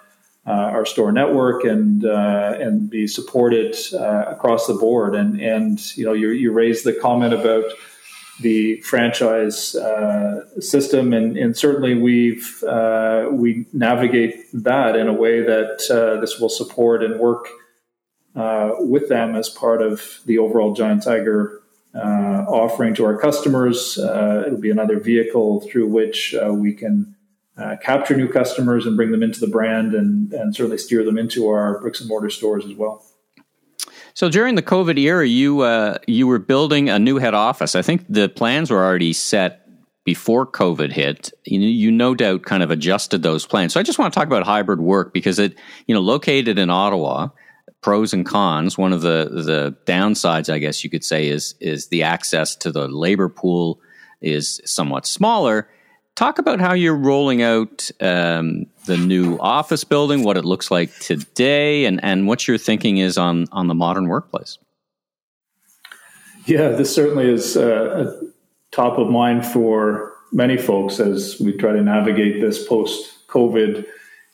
our 0.49 0.85
store 0.85 1.11
network 1.11 1.63
and 1.63 2.03
uh, 2.03 2.55
and 2.59 2.89
be 2.89 3.05
supported 3.07 3.75
uh, 3.93 4.25
across 4.27 4.65
the 4.65 4.73
board. 4.73 5.13
And 5.13 5.39
and 5.39 5.97
you 5.97 6.05
know 6.05 6.13
you 6.13 6.29
you 6.29 6.51
raised 6.51 6.85
the 6.85 6.93
comment 6.93 7.33
about 7.33 7.65
the 8.41 8.79
franchise 8.81 9.75
uh, 9.75 10.59
system, 10.59 11.13
and, 11.13 11.37
and 11.37 11.55
certainly 11.55 11.93
we've 11.93 12.63
uh, 12.63 13.27
we 13.31 13.67
navigate 13.73 14.45
that 14.53 14.95
in 14.95 15.07
a 15.07 15.13
way 15.13 15.41
that 15.41 15.81
uh, 15.91 16.19
this 16.19 16.39
will 16.39 16.49
support 16.49 17.03
and 17.03 17.19
work 17.19 17.47
with 18.81 19.09
them 19.09 19.35
as 19.35 19.49
part 19.49 19.81
of 19.81 20.21
the 20.25 20.37
overall 20.37 20.73
Giant 20.73 21.03
Tiger 21.03 21.61
offering 21.93 22.95
to 22.95 23.03
our 23.05 23.17
customers. 23.17 23.97
it'll 23.97 24.57
be 24.57 24.71
another 24.71 24.99
vehicle 24.99 25.61
through 25.61 25.87
which 25.87 26.33
we 26.49 26.73
can 26.73 27.15
uh, 27.59 27.75
capture 27.81 28.15
new 28.15 28.27
customers 28.27 28.85
and 28.85 28.95
bring 28.95 29.11
them 29.11 29.21
into 29.21 29.39
the 29.39 29.47
brand 29.47 29.93
and, 29.93 30.31
and 30.33 30.55
certainly 30.55 30.77
steer 30.77 31.03
them 31.03 31.17
into 31.17 31.47
our 31.49 31.79
bricks 31.81 31.99
and 31.99 32.07
mortar 32.07 32.29
stores 32.29 32.65
as 32.65 32.73
well. 32.73 33.05
So 34.13 34.29
during 34.29 34.55
the 34.55 34.61
COVID 34.61 34.97
era, 34.97 35.27
you 35.27 35.61
uh, 35.61 35.97
you 36.07 36.27
were 36.27 36.39
building 36.39 36.89
a 36.89 36.99
new 36.99 37.17
head 37.17 37.33
office. 37.33 37.75
I 37.75 37.81
think 37.81 38.05
the 38.09 38.27
plans 38.27 38.69
were 38.71 38.83
already 38.83 39.13
set 39.13 39.65
before 40.03 40.45
COVID 40.45 40.91
hit. 40.91 41.31
You, 41.45 41.59
you 41.59 41.91
no 41.91 42.15
doubt 42.15 42.43
kind 42.43 42.63
of 42.63 42.71
adjusted 42.71 43.21
those 43.21 43.45
plans. 43.45 43.73
So 43.73 43.79
I 43.79 43.83
just 43.83 43.99
want 43.99 44.13
to 44.13 44.19
talk 44.19 44.27
about 44.27 44.43
hybrid 44.43 44.79
work 44.79 45.13
because 45.13 45.39
it 45.39 45.57
you 45.87 45.95
know 45.95 46.01
located 46.01 46.57
in 46.57 46.69
Ottawa. 46.69 47.29
Pros 47.81 48.11
and 48.11 48.25
cons. 48.25 48.77
One 48.77 48.91
of 48.91 48.99
the 49.01 49.29
the 49.31 49.77
downsides, 49.85 50.51
I 50.51 50.59
guess 50.59 50.83
you 50.83 50.89
could 50.89 51.05
say, 51.05 51.29
is 51.29 51.55
is 51.61 51.87
the 51.87 52.03
access 52.03 52.57
to 52.57 52.73
the 52.73 52.89
labor 52.89 53.29
pool 53.29 53.79
is 54.21 54.59
somewhat 54.65 55.05
smaller 55.05 55.69
Talk 56.19 56.37
about 56.37 56.59
how 56.59 56.73
you're 56.73 56.97
rolling 56.97 57.41
out 57.41 57.89
um, 58.01 58.65
the 58.87 58.97
new 58.97 59.37
office 59.37 59.85
building, 59.85 60.25
what 60.25 60.35
it 60.35 60.43
looks 60.43 60.69
like 60.69 60.93
today, 60.99 61.85
and, 61.85 62.03
and 62.03 62.27
what 62.27 62.45
your 62.45 62.57
thinking 62.57 62.97
is 62.97 63.17
on, 63.17 63.45
on 63.53 63.67
the 63.67 63.73
modern 63.73 64.09
workplace. 64.09 64.57
Yeah, 66.43 66.71
this 66.71 66.93
certainly 66.93 67.25
is 67.25 67.55
uh, 67.55 68.21
top 68.71 68.97
of 68.97 69.09
mind 69.09 69.45
for 69.45 70.11
many 70.33 70.57
folks 70.57 70.99
as 70.99 71.39
we 71.39 71.53
try 71.53 71.71
to 71.71 71.81
navigate 71.81 72.41
this 72.41 72.67
post 72.67 73.25
COVID 73.29 73.85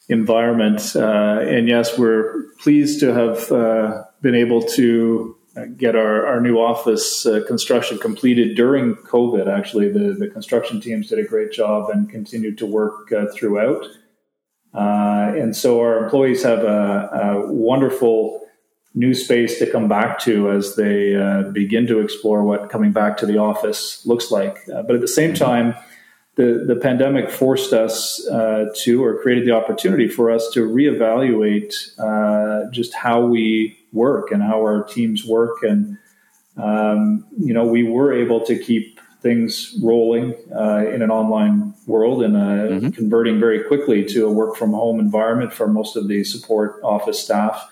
environment. 0.10 0.96
Uh, 0.96 1.42
and 1.42 1.68
yes, 1.68 2.00
we're 2.00 2.46
pleased 2.64 3.00
to 3.02 3.14
have 3.14 3.52
uh, 3.52 4.06
been 4.24 4.34
able 4.34 4.64
to 4.70 5.35
get 5.78 5.96
our, 5.96 6.26
our 6.26 6.42
new 6.42 6.58
office 6.58 7.26
uh, 7.26 7.42
construction 7.48 7.98
completed 7.98 8.56
during 8.56 8.96
COVID. 8.96 9.48
Actually, 9.48 9.92
the, 9.92 10.14
the 10.14 10.28
construction 10.28 10.82
teams 10.82 11.08
did 11.08 11.20
a 11.20 11.24
great 11.24 11.52
job 11.52 11.90
and 11.90 12.10
continued 12.10 12.58
to 12.58 12.66
work 12.66 13.12
uh, 13.12 13.26
throughout. 13.34 13.86
Uh, 14.74 15.34
and 15.38 15.56
so 15.56 15.80
our 15.80 16.04
employees 16.04 16.44
have 16.44 16.60
a, 16.60 17.10
a, 17.14 17.52
wonderful 17.52 18.42
new 18.94 19.14
space 19.14 19.58
to 19.58 19.70
come 19.70 19.88
back 19.88 20.20
to 20.20 20.52
as 20.52 20.76
they 20.76 21.16
uh, 21.16 21.44
begin 21.44 21.88
to 21.88 22.00
explore 22.00 22.44
what 22.44 22.70
coming 22.70 22.92
back 22.92 23.16
to 23.16 23.26
the 23.26 23.38
office 23.38 24.06
looks 24.06 24.32
like. 24.32 24.58
Uh, 24.74 24.82
but 24.82 24.96
at 24.96 25.02
the 25.02 25.08
same 25.08 25.34
time, 25.34 25.74
the, 26.36 26.66
the 26.68 26.76
pandemic 26.76 27.30
forced 27.30 27.72
us 27.72 28.28
uh, 28.28 28.66
to, 28.76 29.02
or 29.02 29.22
created 29.22 29.48
the 29.48 29.52
opportunity 29.52 30.10
for 30.10 30.30
us 30.30 30.50
to 30.52 30.68
reevaluate 30.68 31.74
just 32.74 32.94
how 32.94 33.26
we 33.26 33.78
work 33.96 34.32
and 34.32 34.44
how 34.44 34.60
our 34.60 34.84
teams 34.84 35.26
work. 35.26 35.64
And, 35.64 35.98
um, 36.58 37.26
you 37.40 37.54
know, 37.54 37.66
we 37.66 37.84
were 37.84 38.14
able 38.14 38.46
to 38.46 38.58
keep 38.58 39.00
things 39.22 39.76
rolling 39.82 40.36
uh, 40.56 40.86
in 40.94 41.02
an 41.02 41.10
online 41.10 41.74
world 41.88 42.22
and 42.22 42.36
uh, 42.38 42.40
mm-hmm. 42.40 42.90
converting 42.90 43.40
very 43.40 43.64
quickly 43.64 44.06
to 44.06 44.28
a 44.28 44.32
work 44.32 44.56
from 44.56 44.72
home 44.72 45.00
environment 45.00 45.52
for 45.52 45.68
most 45.68 45.96
of 45.96 46.08
the 46.08 46.24
support 46.24 46.80
office 46.84 47.20
staff. 47.24 47.68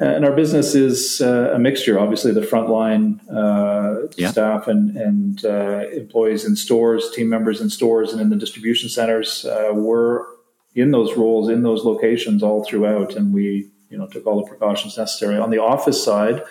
And 0.00 0.24
our 0.24 0.32
business 0.32 0.74
is 0.74 1.20
uh, 1.20 1.50
a 1.52 1.58
mixture. 1.58 1.98
Obviously, 1.98 2.32
the 2.32 2.40
frontline 2.40 3.18
uh, 3.30 4.06
yeah. 4.16 4.30
staff 4.30 4.68
and, 4.68 4.96
and 4.96 5.44
uh, 5.44 5.88
employees 5.92 6.44
in 6.44 6.54
stores, 6.54 7.10
team 7.10 7.28
members 7.28 7.60
in 7.60 7.68
stores, 7.68 8.12
and 8.12 8.20
in 8.20 8.30
the 8.30 8.36
distribution 8.36 8.88
centers 8.88 9.44
uh, 9.44 9.72
were 9.74 10.26
in 10.74 10.92
those 10.92 11.16
roles 11.16 11.48
in 11.48 11.62
those 11.62 11.84
locations 11.84 12.42
all 12.42 12.64
throughout, 12.64 13.16
and 13.16 13.34
we 13.34 13.68
you 13.90 13.98
know 13.98 14.06
took 14.06 14.26
all 14.26 14.40
the 14.40 14.48
precautions 14.48 14.96
necessary. 14.96 15.38
On 15.38 15.50
the 15.50 15.58
office 15.58 16.02
side, 16.02 16.42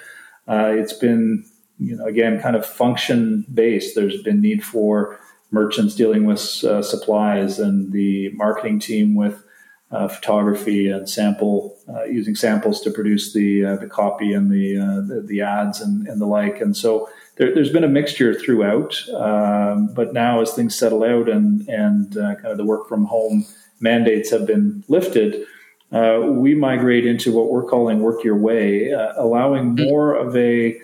it's 0.47 0.93
been 0.93 1.45
you 1.79 1.95
know, 1.95 2.05
again, 2.05 2.39
kind 2.39 2.55
of 2.55 2.65
function 2.65 3.45
based. 3.53 3.95
There's 3.95 4.21
been 4.23 4.41
need 4.41 4.63
for 4.63 5.19
merchants 5.51 5.95
dealing 5.95 6.25
with 6.25 6.63
uh, 6.63 6.81
supplies 6.81 7.59
and 7.59 7.91
the 7.91 8.29
marketing 8.33 8.79
team 8.79 9.15
with 9.15 9.43
uh, 9.91 10.07
photography 10.07 10.89
and 10.89 11.09
sample 11.09 11.77
uh, 11.87 12.03
using 12.03 12.35
samples 12.35 12.81
to 12.81 12.91
produce 12.91 13.31
the 13.31 13.63
uh, 13.63 13.75
the 13.77 13.87
copy 13.87 14.33
and 14.33 14.51
the, 14.51 14.77
uh, 14.77 15.01
the, 15.07 15.21
the 15.25 15.41
ads 15.41 15.79
and, 15.79 16.07
and 16.07 16.19
the 16.19 16.25
like. 16.25 16.59
And 16.59 16.75
so 16.75 17.07
there, 17.37 17.55
has 17.55 17.69
been 17.69 17.85
a 17.85 17.89
mixture 17.89 18.33
throughout. 18.33 19.01
Um, 19.09 19.87
but 19.93 20.11
now, 20.13 20.41
as 20.41 20.53
things 20.53 20.75
settle 20.75 21.03
out 21.03 21.29
and 21.29 21.67
and 21.69 22.17
uh, 22.17 22.35
kind 22.35 22.47
of 22.47 22.57
the 22.57 22.65
work 22.65 22.89
from 22.89 23.05
home 23.05 23.45
mandates 23.79 24.29
have 24.31 24.45
been 24.45 24.83
lifted. 24.87 25.45
We 25.91 26.55
migrate 26.55 27.05
into 27.05 27.31
what 27.31 27.49
we're 27.49 27.63
calling 27.63 28.01
work 28.01 28.23
your 28.23 28.37
way, 28.37 28.89
allowing 28.91 29.75
mm-hmm. 29.75 29.85
more 29.85 30.15
of 30.15 30.35
a 30.35 30.79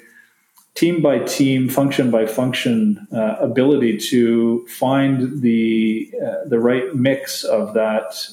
team 0.76 1.02
by 1.02 1.20
team, 1.20 1.70
function 1.70 2.10
by 2.10 2.26
function 2.26 3.08
uh, 3.12 3.36
ability 3.40 3.98
to 3.98 4.66
find 4.68 5.42
the 5.42 6.12
uh, 6.26 6.48
the 6.48 6.60
right 6.60 6.96
mix 6.96 7.44
of 7.44 7.74
that 7.74 8.28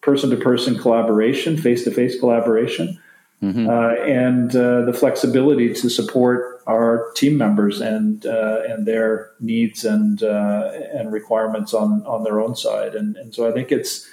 person 0.00 0.30
to 0.30 0.36
person 0.36 0.78
collaboration, 0.78 1.56
face 1.56 1.84
to 1.84 1.90
face 1.90 2.18
collaboration, 2.18 2.98
mm-hmm. 3.42 3.68
uh, 3.68 3.94
and 4.04 4.54
uh, 4.54 4.82
the 4.82 4.92
flexibility 4.92 5.74
to 5.74 5.88
support 5.88 6.62
our 6.66 7.10
team 7.14 7.36
members 7.36 7.80
and 7.80 8.26
uh, 8.26 8.60
and 8.68 8.86
their 8.86 9.30
needs 9.40 9.84
and 9.84 10.22
uh, 10.22 10.70
and 10.92 11.12
requirements 11.12 11.74
on 11.74 12.04
on 12.06 12.22
their 12.22 12.40
own 12.40 12.54
side. 12.54 12.94
And 12.94 13.16
and 13.16 13.34
so 13.34 13.48
I 13.48 13.52
think 13.52 13.72
it's 13.72 14.08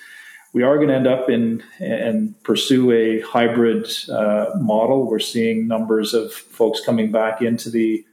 we 0.53 0.61
are 0.61 0.77
going 0.77 0.89
to 0.89 0.95
end 0.95 1.07
up 1.07 1.29
in 1.29 1.63
and 1.79 2.41
pursue 2.43 2.91
a 2.91 3.21
hybrid 3.21 3.87
uh, 4.09 4.51
model. 4.59 5.09
We're 5.09 5.19
seeing 5.19 5.67
numbers 5.67 6.13
of 6.13 6.31
folks 6.31 6.79
coming 6.79 7.11
back 7.11 7.41
into 7.41 7.69
the 7.69 8.05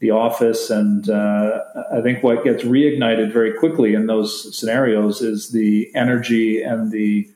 the 0.00 0.10
office, 0.10 0.70
and 0.70 1.08
uh, 1.08 1.60
I 1.92 2.02
think 2.02 2.22
what 2.22 2.44
gets 2.44 2.64
reignited 2.64 3.32
very 3.32 3.56
quickly 3.56 3.94
in 3.94 4.06
those 4.06 4.58
scenarios 4.58 5.22
is 5.22 5.52
the 5.52 5.90
energy 5.94 6.60
and 6.62 6.90
the 6.90 7.30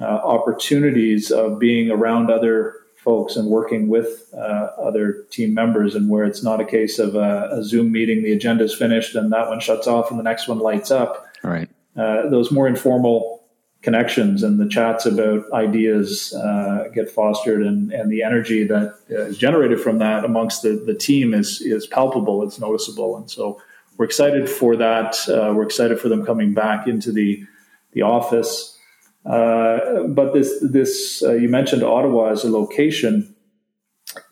uh, 0.00 0.04
opportunities 0.04 1.30
of 1.30 1.58
being 1.58 1.90
around 1.90 2.30
other 2.30 2.76
folks 2.96 3.36
and 3.36 3.48
working 3.48 3.88
with 3.88 4.32
uh, 4.34 4.68
other 4.80 5.24
team 5.30 5.54
members, 5.54 5.94
and 5.94 6.08
where 6.08 6.24
it's 6.24 6.42
not 6.42 6.60
a 6.60 6.64
case 6.64 6.98
of 6.98 7.14
a, 7.14 7.50
a 7.52 7.62
Zoom 7.62 7.92
meeting, 7.92 8.22
the 8.22 8.32
agenda 8.32 8.64
is 8.64 8.74
finished, 8.74 9.14
and 9.14 9.32
that 9.32 9.48
one 9.48 9.60
shuts 9.60 9.86
off, 9.86 10.10
and 10.10 10.18
the 10.18 10.24
next 10.24 10.48
one 10.48 10.58
lights 10.58 10.90
up. 10.90 11.26
Right. 11.44 11.68
Uh, 11.96 12.28
those 12.30 12.50
more 12.50 12.66
informal 12.66 13.41
connections 13.82 14.44
and 14.44 14.60
the 14.60 14.68
chats 14.68 15.04
about 15.06 15.50
ideas 15.52 16.32
uh, 16.34 16.88
get 16.94 17.10
fostered 17.10 17.62
and, 17.62 17.92
and 17.92 18.10
the 18.10 18.22
energy 18.22 18.64
that 18.64 18.96
is 19.08 19.36
generated 19.36 19.80
from 19.80 19.98
that 19.98 20.24
amongst 20.24 20.62
the, 20.62 20.82
the 20.86 20.94
team 20.94 21.34
is, 21.34 21.60
is 21.60 21.86
palpable, 21.86 22.42
it's 22.44 22.60
noticeable. 22.60 23.16
And 23.16 23.28
so 23.28 23.60
we're 23.96 24.04
excited 24.04 24.48
for 24.48 24.76
that. 24.76 25.16
Uh, 25.28 25.52
we're 25.54 25.64
excited 25.64 25.98
for 25.98 26.08
them 26.08 26.24
coming 26.24 26.54
back 26.54 26.86
into 26.86 27.10
the, 27.10 27.44
the 27.92 28.02
office. 28.02 28.78
Uh, 29.26 30.04
but 30.08 30.32
this, 30.32 30.62
this 30.62 31.22
uh, 31.22 31.32
you 31.32 31.48
mentioned 31.48 31.82
Ottawa 31.82 32.30
as 32.30 32.44
a 32.44 32.50
location. 32.50 33.34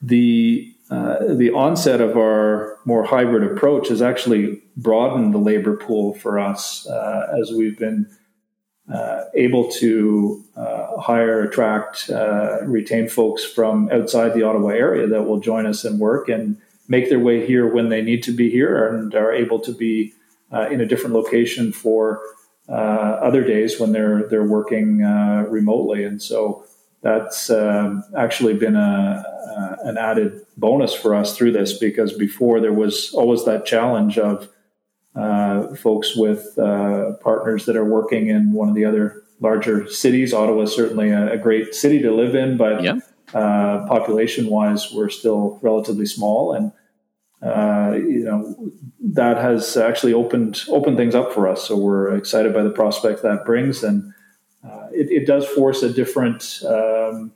The, 0.00 0.72
uh, 0.90 1.34
the 1.34 1.50
onset 1.50 2.00
of 2.00 2.16
our 2.16 2.78
more 2.84 3.04
hybrid 3.04 3.42
approach 3.50 3.88
has 3.88 4.00
actually 4.00 4.62
broadened 4.76 5.34
the 5.34 5.38
labor 5.38 5.76
pool 5.76 6.14
for 6.14 6.38
us 6.38 6.86
uh, 6.88 7.36
as 7.40 7.50
we've 7.50 7.78
been 7.78 8.06
uh, 8.92 9.24
able 9.34 9.70
to 9.70 10.44
uh, 10.56 10.98
hire, 10.98 11.42
attract, 11.42 12.10
uh, 12.10 12.58
retain 12.62 13.08
folks 13.08 13.44
from 13.44 13.88
outside 13.92 14.34
the 14.34 14.42
Ottawa 14.42 14.70
area 14.70 15.06
that 15.06 15.22
will 15.22 15.38
join 15.38 15.66
us 15.66 15.84
and 15.84 16.00
work 16.00 16.28
and 16.28 16.56
make 16.88 17.08
their 17.08 17.20
way 17.20 17.46
here 17.46 17.72
when 17.72 17.88
they 17.88 18.02
need 18.02 18.22
to 18.24 18.32
be 18.32 18.50
here 18.50 18.88
and 18.88 19.14
are 19.14 19.32
able 19.32 19.60
to 19.60 19.72
be 19.72 20.12
uh, 20.52 20.68
in 20.70 20.80
a 20.80 20.86
different 20.86 21.14
location 21.14 21.72
for 21.72 22.20
uh, 22.68 22.72
other 23.22 23.44
days 23.44 23.78
when 23.78 23.92
they're 23.92 24.28
they're 24.28 24.44
working 24.44 25.02
uh, 25.02 25.44
remotely. 25.48 26.04
And 26.04 26.20
so 26.20 26.64
that's 27.02 27.48
um, 27.50 28.02
actually 28.16 28.54
been 28.54 28.76
a, 28.76 29.24
an 29.84 29.98
added 29.98 30.44
bonus 30.56 30.94
for 30.94 31.14
us 31.14 31.36
through 31.36 31.52
this 31.52 31.78
because 31.78 32.12
before 32.12 32.60
there 32.60 32.72
was 32.72 33.12
always 33.14 33.44
that 33.44 33.64
challenge 33.64 34.18
of 34.18 34.48
uh, 35.16 35.74
folks 35.74 36.16
with 36.16 36.58
uh, 36.58 37.12
partners 37.20 37.66
that 37.66 37.76
are 37.76 37.84
working 37.84 38.28
in 38.28 38.52
one 38.52 38.68
of 38.68 38.74
the 38.74 38.84
other 38.84 39.22
larger 39.40 39.88
cities. 39.88 40.32
Ottawa 40.32 40.62
is 40.62 40.74
certainly 40.74 41.10
a, 41.10 41.32
a 41.32 41.38
great 41.38 41.74
city 41.74 42.00
to 42.00 42.14
live 42.14 42.34
in, 42.34 42.56
but 42.56 42.82
yeah. 42.82 42.98
uh, 43.34 43.86
population 43.86 44.46
wise, 44.46 44.92
we're 44.92 45.08
still 45.08 45.58
relatively 45.62 46.06
small. 46.06 46.52
And 46.52 46.72
uh, 47.42 47.92
you 47.96 48.24
know 48.24 48.54
that 49.02 49.38
has 49.38 49.76
actually 49.76 50.12
opened 50.12 50.62
opened 50.68 50.98
things 50.98 51.14
up 51.14 51.32
for 51.32 51.48
us. 51.48 51.66
So 51.66 51.76
we're 51.76 52.14
excited 52.14 52.52
by 52.52 52.62
the 52.62 52.70
prospect 52.70 53.22
that 53.22 53.46
brings, 53.46 53.82
and 53.82 54.12
uh, 54.62 54.88
it, 54.92 55.10
it, 55.10 55.26
does 55.26 55.46
force 55.46 55.82
a 55.82 55.90
different 55.90 56.62
um, 56.66 57.32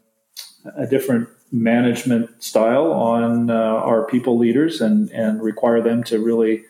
a 0.77 0.87
different 0.87 1.31
management 1.51 2.43
style 2.43 2.93
on 2.93 3.49
uh, 3.49 3.55
our 3.55 4.07
people 4.07 4.37
leaders, 4.37 4.83
and 4.83 5.11
and 5.11 5.43
require 5.43 5.81
them 5.81 6.05
to 6.05 6.23
really 6.23 6.65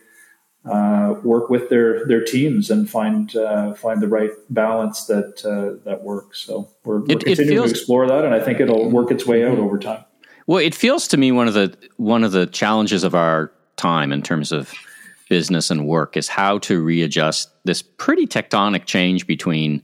uh, 0.65 1.15
work 1.23 1.49
with 1.49 1.69
their 1.69 2.05
their 2.07 2.23
teams 2.23 2.71
and 2.71 2.89
find 2.89 3.35
uh, 3.35 3.73
find 3.73 4.01
the 4.01 4.07
right 4.07 4.31
balance 4.49 5.05
that 5.05 5.45
uh, 5.45 5.83
that 5.87 6.03
works. 6.03 6.41
So 6.41 6.69
we're, 6.83 6.99
we're 6.99 7.11
it, 7.11 7.19
continuing 7.25 7.49
it 7.49 7.55
feels, 7.55 7.71
to 7.71 7.77
explore 7.77 8.07
that, 8.07 8.25
and 8.25 8.33
I 8.33 8.39
think 8.39 8.59
it'll 8.59 8.89
work 8.89 9.11
its 9.11 9.25
way 9.25 9.45
out 9.45 9.59
over 9.59 9.77
time. 9.77 10.03
Well, 10.47 10.59
it 10.59 10.75
feels 10.75 11.07
to 11.09 11.17
me 11.17 11.31
one 11.31 11.47
of 11.47 11.53
the 11.53 11.75
one 11.97 12.23
of 12.23 12.31
the 12.31 12.47
challenges 12.47 13.03
of 13.03 13.15
our 13.15 13.51
time 13.77 14.11
in 14.11 14.21
terms 14.21 14.51
of 14.51 14.73
business 15.29 15.71
and 15.71 15.87
work 15.87 16.15
is 16.15 16.27
how 16.27 16.59
to 16.59 16.81
readjust 16.81 17.49
this 17.63 17.81
pretty 17.81 18.27
tectonic 18.27 18.85
change 18.85 19.25
between 19.27 19.81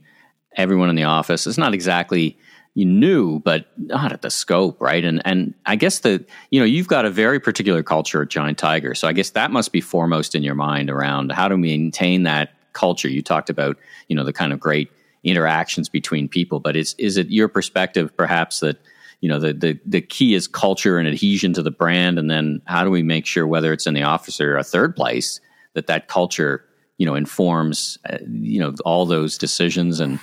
everyone 0.56 0.88
in 0.88 0.96
the 0.96 1.02
office. 1.04 1.46
It's 1.46 1.58
not 1.58 1.74
exactly 1.74 2.38
you 2.74 2.86
knew, 2.86 3.38
but 3.40 3.66
not 3.76 4.12
at 4.12 4.22
the 4.22 4.30
scope, 4.30 4.80
right? 4.80 5.04
And 5.04 5.20
and 5.24 5.54
I 5.66 5.76
guess 5.76 6.00
the 6.00 6.24
you 6.50 6.58
know 6.58 6.64
you've 6.66 6.88
got 6.88 7.04
a 7.04 7.10
very 7.10 7.38
particular 7.38 7.82
culture 7.82 8.22
at 8.22 8.28
Giant 8.28 8.58
Tiger, 8.58 8.94
so 8.94 9.06
I 9.08 9.12
guess 9.12 9.30
that 9.30 9.50
must 9.50 9.72
be 9.72 9.80
foremost 9.80 10.34
in 10.34 10.42
your 10.42 10.54
mind 10.54 10.88
around 10.88 11.32
how 11.32 11.48
to 11.48 11.56
maintain 11.56 12.22
that 12.22 12.54
culture. 12.72 13.08
You 13.08 13.22
talked 13.22 13.50
about 13.50 13.76
you 14.08 14.16
know 14.16 14.24
the 14.24 14.32
kind 14.32 14.52
of 14.52 14.60
great 14.60 14.90
interactions 15.22 15.88
between 15.88 16.28
people, 16.28 16.60
but 16.60 16.76
is 16.76 16.94
is 16.98 17.16
it 17.16 17.28
your 17.28 17.48
perspective 17.48 18.16
perhaps 18.16 18.60
that 18.60 18.78
you 19.20 19.28
know 19.28 19.38
the 19.38 19.52
the 19.52 19.78
the 19.84 20.00
key 20.00 20.34
is 20.34 20.48
culture 20.48 20.98
and 20.98 21.06
adhesion 21.06 21.52
to 21.52 21.62
the 21.62 21.70
brand, 21.70 22.18
and 22.18 22.30
then 22.30 22.62
how 22.66 22.84
do 22.84 22.90
we 22.90 23.02
make 23.02 23.26
sure 23.26 23.46
whether 23.46 23.72
it's 23.72 23.86
in 23.86 23.92
the 23.92 24.02
office 24.02 24.40
or 24.40 24.56
a 24.56 24.64
third 24.64 24.96
place 24.96 25.40
that 25.74 25.88
that 25.88 26.08
culture 26.08 26.64
you 26.96 27.04
know 27.04 27.14
informs 27.14 27.98
uh, 28.08 28.16
you 28.26 28.60
know 28.60 28.74
all 28.86 29.04
those 29.04 29.36
decisions 29.36 30.00
and 30.00 30.18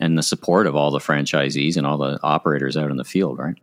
and 0.00 0.16
the 0.16 0.22
support 0.22 0.66
of 0.66 0.76
all 0.76 0.90
the 0.90 0.98
franchisees 0.98 1.76
and 1.76 1.86
all 1.86 1.98
the 1.98 2.18
operators 2.22 2.76
out 2.76 2.90
in 2.90 2.96
the 2.96 3.04
field, 3.04 3.38
right? 3.38 3.56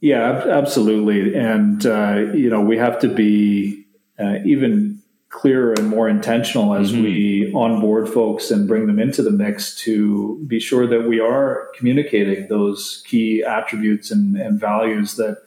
Yeah, 0.00 0.44
absolutely. 0.48 1.34
And, 1.34 1.86
uh, 1.86 2.32
you 2.34 2.50
know, 2.50 2.60
we 2.60 2.76
have 2.76 2.98
to 3.00 3.08
be 3.08 3.84
uh, 4.18 4.38
even 4.44 5.00
clearer 5.28 5.72
and 5.72 5.88
more 5.88 6.08
intentional 6.08 6.74
as 6.74 6.92
mm-hmm. 6.92 7.02
we 7.02 7.52
onboard 7.54 8.08
folks 8.08 8.50
and 8.50 8.68
bring 8.68 8.86
them 8.86 8.98
into 8.98 9.22
the 9.22 9.30
mix 9.30 9.74
to 9.76 10.44
be 10.46 10.60
sure 10.60 10.86
that 10.86 11.08
we 11.08 11.20
are 11.20 11.68
communicating 11.76 12.48
those 12.48 13.02
key 13.06 13.42
attributes 13.42 14.10
and, 14.10 14.36
and 14.36 14.60
values 14.60 15.16
that 15.16 15.38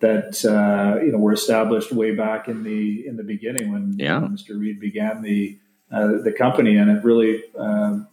that 0.00 0.44
uh, 0.44 1.00
you 1.00 1.12
know 1.12 1.18
were 1.18 1.32
established 1.32 1.92
way 1.92 2.14
back 2.14 2.48
in 2.48 2.64
the 2.64 3.06
in 3.06 3.16
the 3.16 3.22
beginning 3.22 3.72
when, 3.72 3.94
yeah. 3.98 4.18
when 4.18 4.36
Mr. 4.36 4.58
Reid 4.58 4.80
began 4.80 5.22
the 5.22 5.58
uh, 5.90 6.18
the 6.22 6.32
company, 6.32 6.76
and 6.76 6.90
it 6.90 7.04
really 7.04 7.42
um, 7.56 8.08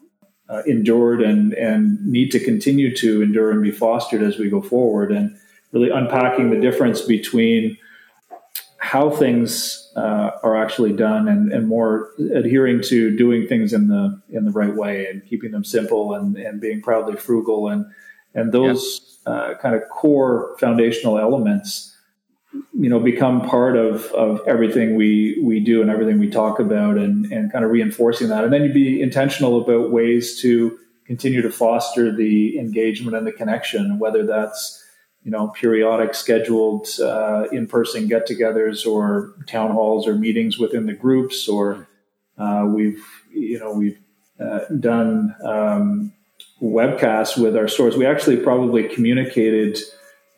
uh, 0.49 0.63
endured 0.65 1.21
and 1.21 1.53
and 1.53 2.03
need 2.05 2.31
to 2.31 2.39
continue 2.39 2.95
to 2.95 3.21
endure 3.21 3.51
and 3.51 3.61
be 3.61 3.71
fostered 3.71 4.21
as 4.21 4.37
we 4.37 4.49
go 4.49 4.61
forward, 4.61 5.11
and 5.11 5.37
really 5.71 5.89
unpacking 5.89 6.49
the 6.49 6.59
difference 6.59 7.01
between 7.01 7.77
how 8.79 9.09
things 9.09 9.91
uh, 9.95 10.31
are 10.41 10.55
actually 10.55 10.93
done 10.93 11.27
and, 11.27 11.51
and 11.51 11.67
more 11.67 12.11
adhering 12.33 12.81
to 12.81 13.15
doing 13.15 13.45
things 13.45 13.73
in 13.73 13.87
the 13.87 14.19
in 14.29 14.45
the 14.45 14.51
right 14.51 14.75
way 14.75 15.05
and 15.05 15.25
keeping 15.27 15.51
them 15.51 15.63
simple 15.63 16.13
and, 16.13 16.37
and 16.37 16.59
being 16.59 16.81
proudly 16.81 17.15
frugal 17.15 17.67
and 17.67 17.85
and 18.33 18.51
those 18.51 19.19
uh, 19.25 19.53
kind 19.61 19.75
of 19.75 19.87
core 19.89 20.55
foundational 20.59 21.19
elements 21.19 21.95
you 22.53 22.89
know 22.89 22.99
become 22.99 23.41
part 23.41 23.77
of 23.77 24.05
of 24.13 24.41
everything 24.47 24.95
we 24.95 25.39
we 25.43 25.59
do 25.59 25.81
and 25.81 25.89
everything 25.89 26.19
we 26.19 26.29
talk 26.29 26.59
about 26.59 26.97
and 26.97 27.31
and 27.31 27.51
kind 27.51 27.63
of 27.63 27.71
reinforcing 27.71 28.27
that. 28.29 28.43
And 28.43 28.51
then 28.51 28.63
you'd 28.63 28.73
be 28.73 29.01
intentional 29.01 29.61
about 29.61 29.91
ways 29.91 30.41
to 30.41 30.77
continue 31.05 31.41
to 31.41 31.51
foster 31.51 32.15
the 32.15 32.57
engagement 32.59 33.17
and 33.17 33.25
the 33.25 33.31
connection 33.31 33.97
whether 33.97 34.25
that's 34.25 34.83
you 35.23 35.31
know 35.31 35.47
periodic 35.49 36.13
scheduled 36.13 36.87
uh, 37.01 37.45
in-person 37.51 38.07
get-togethers 38.07 38.85
or 38.85 39.33
town 39.47 39.71
halls 39.71 40.07
or 40.07 40.15
meetings 40.15 40.59
within 40.59 40.85
the 40.85 40.93
groups 40.93 41.47
or 41.47 41.87
uh, 42.37 42.65
we've 42.67 43.03
you 43.31 43.59
know 43.59 43.71
we've 43.71 43.99
uh, 44.39 44.61
done 44.79 45.35
um, 45.43 46.13
webcasts 46.61 47.37
with 47.37 47.55
our 47.55 47.67
stores. 47.67 47.97
We 47.97 48.05
actually 48.05 48.37
probably 48.37 48.87
communicated 48.87 49.79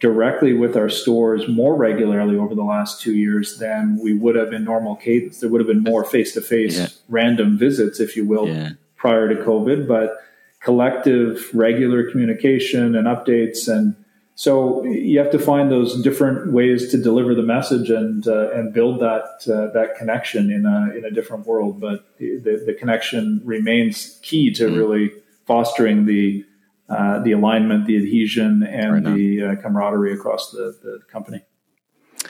directly 0.01 0.53
with 0.53 0.75
our 0.75 0.89
stores 0.89 1.47
more 1.47 1.75
regularly 1.75 2.35
over 2.35 2.53
the 2.53 2.63
last 2.63 2.99
two 2.99 3.13
years 3.13 3.59
than 3.59 3.97
we 4.01 4.13
would 4.13 4.35
have 4.35 4.51
in 4.51 4.63
normal 4.63 4.95
cadence 4.95 5.39
there 5.39 5.49
would 5.49 5.61
have 5.61 5.67
been 5.67 5.83
more 5.83 6.03
face-to-face 6.03 7.01
random 7.07 7.57
visits 7.57 7.99
if 7.99 8.17
you 8.17 8.25
will 8.25 8.47
yeah. 8.49 8.71
prior 8.97 9.29
to 9.29 9.35
covid 9.35 9.87
but 9.87 10.17
collective 10.59 11.49
regular 11.53 12.09
communication 12.09 12.95
and 12.95 13.07
updates 13.07 13.67
and 13.67 13.95
so 14.35 14.83
you 14.85 15.19
have 15.19 15.29
to 15.31 15.39
find 15.39 15.69
those 15.69 16.01
different 16.01 16.51
ways 16.51 16.89
to 16.89 16.97
deliver 16.97 17.35
the 17.35 17.43
message 17.43 17.91
and 17.91 18.27
uh, 18.27 18.49
and 18.51 18.73
build 18.73 18.99
that 18.99 19.23
uh, 19.47 19.71
that 19.73 19.95
connection 19.99 20.49
in 20.49 20.65
a 20.65 20.97
in 20.97 21.05
a 21.05 21.11
different 21.11 21.45
world. 21.45 21.79
But 21.79 22.17
the, 22.17 22.63
the 22.65 22.73
connection 22.73 23.41
remains 23.43 24.19
key 24.23 24.51
to 24.53 24.65
mm-hmm. 24.65 24.75
really 24.75 25.11
fostering 25.45 26.05
the 26.07 26.43
uh, 26.91 27.19
the 27.19 27.31
alignment, 27.31 27.85
the 27.85 27.97
adhesion, 27.97 28.63
and 28.63 29.05
right 29.05 29.15
the 29.15 29.43
uh, 29.43 29.55
camaraderie 29.61 30.13
across 30.13 30.51
the, 30.51 30.77
the 30.83 30.99
company. 31.09 31.41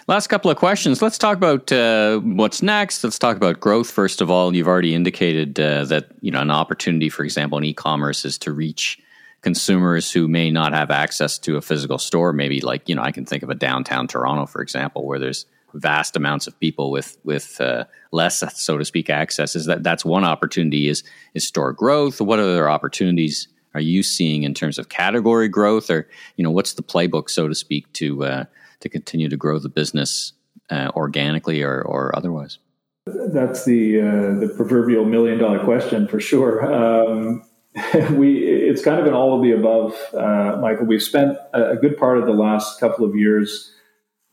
Last 0.08 0.28
couple 0.28 0.50
of 0.50 0.58
questions. 0.58 1.02
Let's 1.02 1.18
talk 1.18 1.36
about 1.36 1.72
uh, 1.72 2.20
what's 2.20 2.62
next. 2.62 3.04
Let's 3.04 3.20
talk 3.20 3.38
about 3.38 3.60
growth. 3.60 3.90
First 3.90 4.22
of 4.22 4.30
all, 4.30 4.56
you've 4.56 4.68
already 4.68 4.96
indicated 4.96 5.60
uh, 5.60 5.86
that 5.86 6.12
you 6.22 6.32
know 6.32 6.42
an 6.42 6.52
opportunity, 6.52 7.10
for 7.10 7.24
example, 7.24 7.58
in 7.58 7.64
e-commerce 7.64 8.24
is 8.24 8.38
to 8.40 8.52
reach 8.52 9.00
consumers 9.42 10.12
who 10.12 10.28
may 10.28 10.52
not 10.52 10.74
have 10.74 10.92
access 10.92 11.40
to 11.40 11.58
a 11.58 11.62
physical 11.62 11.98
store. 11.98 12.32
Maybe 12.32 12.62
like 12.62 12.88
you 12.88 12.96
know, 12.96 13.02
I 13.02 13.12
can 13.12 13.26
think 13.26 13.44
of 13.44 13.50
a 13.50 13.56
downtown 13.56 14.08
Toronto, 14.08 14.46
for 14.46 14.62
example, 14.62 15.06
where 15.06 15.20
there's 15.20 15.46
vast 15.74 16.16
amounts 16.16 16.48
of 16.48 16.60
people 16.60 16.92
with 16.92 17.18
with 17.24 17.60
uh, 17.60 17.86
less, 18.12 18.44
so 18.62 18.78
to 18.78 18.86
speak, 18.86 19.10
access. 19.10 19.56
Is 19.56 19.66
that 19.66 19.84
that's 19.84 20.06
one 20.06 20.24
opportunity? 20.24 20.88
Is 20.88 21.04
is 21.34 21.48
store 21.48 21.74
growth? 21.74 22.22
What 22.22 22.40
other 22.40 22.70
opportunities 22.70 23.48
are 23.74 23.82
you 23.82 24.04
seeing 24.04 24.44
in 24.44 24.54
terms 24.54 24.78
of 24.78 24.90
category 24.90 25.48
growth, 25.48 25.90
or 25.90 26.08
you 26.36 26.44
know, 26.44 26.52
what's 26.52 26.74
the 26.74 26.84
playbook, 26.84 27.30
so 27.30 27.48
to 27.48 27.56
speak, 27.56 27.92
to 27.94 28.24
uh, 28.24 28.46
to 28.82 28.90
continue 28.90 29.30
to 29.30 29.38
grow 29.38 29.60
the 29.60 29.70
business 29.70 30.34
uh, 30.70 30.92
organically 30.96 31.62
or 31.62 31.82
or 31.82 32.16
otherwise? 32.16 32.60
That's 33.06 33.66
the 33.66 34.00
uh, 34.02 34.40
the 34.40 34.54
proverbial 34.56 35.06
million 35.06 35.40
dollar 35.40 35.64
question 35.64 36.08
for 36.08 36.20
sure. 36.20 36.64
Um, 36.64 37.44
we 38.12 38.44
it's 38.46 38.84
kind 38.84 39.00
of 39.00 39.08
an 39.08 39.14
all 39.14 39.36
of 39.36 39.44
the 39.44 39.52
above, 39.52 39.96
uh, 40.14 40.58
Michael. 40.62 40.86
We've 40.86 41.02
spent 41.02 41.38
a, 41.54 41.76
good 41.78 41.98
part 41.98 42.18
of 42.18 42.26
the 42.26 42.34
last 42.34 42.80
couple 42.80 43.06
of 43.06 43.16
years 43.16 43.74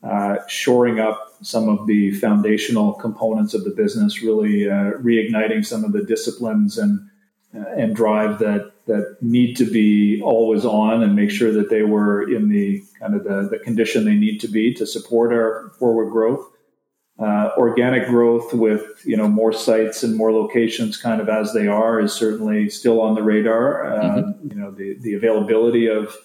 uh, 0.03 0.37
shoring 0.47 0.99
up 0.99 1.33
some 1.41 1.69
of 1.69 1.87
the 1.87 2.11
foundational 2.11 2.93
components 2.93 3.53
of 3.53 3.63
the 3.63 3.69
business, 3.69 4.21
really 4.21 4.69
uh, 4.69 4.91
reigniting 5.01 5.65
some 5.65 5.85
of 5.85 5.93
the 5.93 6.03
disciplines 6.03 6.77
and 6.77 6.99
uh, 7.55 7.69
and 7.75 7.95
drive 7.95 8.39
that 8.39 8.71
that 8.89 9.17
need 9.21 9.55
to 9.55 9.65
be 9.65 10.21
always 10.21 10.65
on, 10.65 11.01
and 11.01 11.15
make 11.15 11.31
sure 11.31 11.53
that 11.53 11.69
they 11.69 11.83
were 11.83 12.29
in 12.29 12.49
the 12.49 12.83
kind 12.99 13.15
of 13.15 13.23
the, 13.23 13.47
the 13.49 13.59
condition 13.59 14.03
they 14.03 14.15
need 14.15 14.39
to 14.39 14.47
be 14.47 14.73
to 14.73 14.85
support 14.85 15.31
our 15.31 15.71
forward 15.79 16.11
growth. 16.11 16.45
Uh, 17.19 17.51
organic 17.57 18.07
growth 18.07 18.53
with 18.53 19.01
you 19.05 19.15
know 19.15 19.27
more 19.27 19.51
sites 19.53 20.03
and 20.03 20.15
more 20.15 20.31
locations, 20.31 20.97
kind 20.97 21.21
of 21.21 21.29
as 21.29 21.53
they 21.53 21.67
are, 21.67 21.99
is 21.99 22.13
certainly 22.13 22.69
still 22.69 23.01
on 23.01 23.15
the 23.15 23.23
radar. 23.23 23.85
Uh, 23.85 24.01
mm-hmm. 24.01 24.49
You 24.49 24.55
know 24.55 24.71
the 24.71 24.97
the 24.99 25.13
availability 25.13 25.87
of 25.87 26.15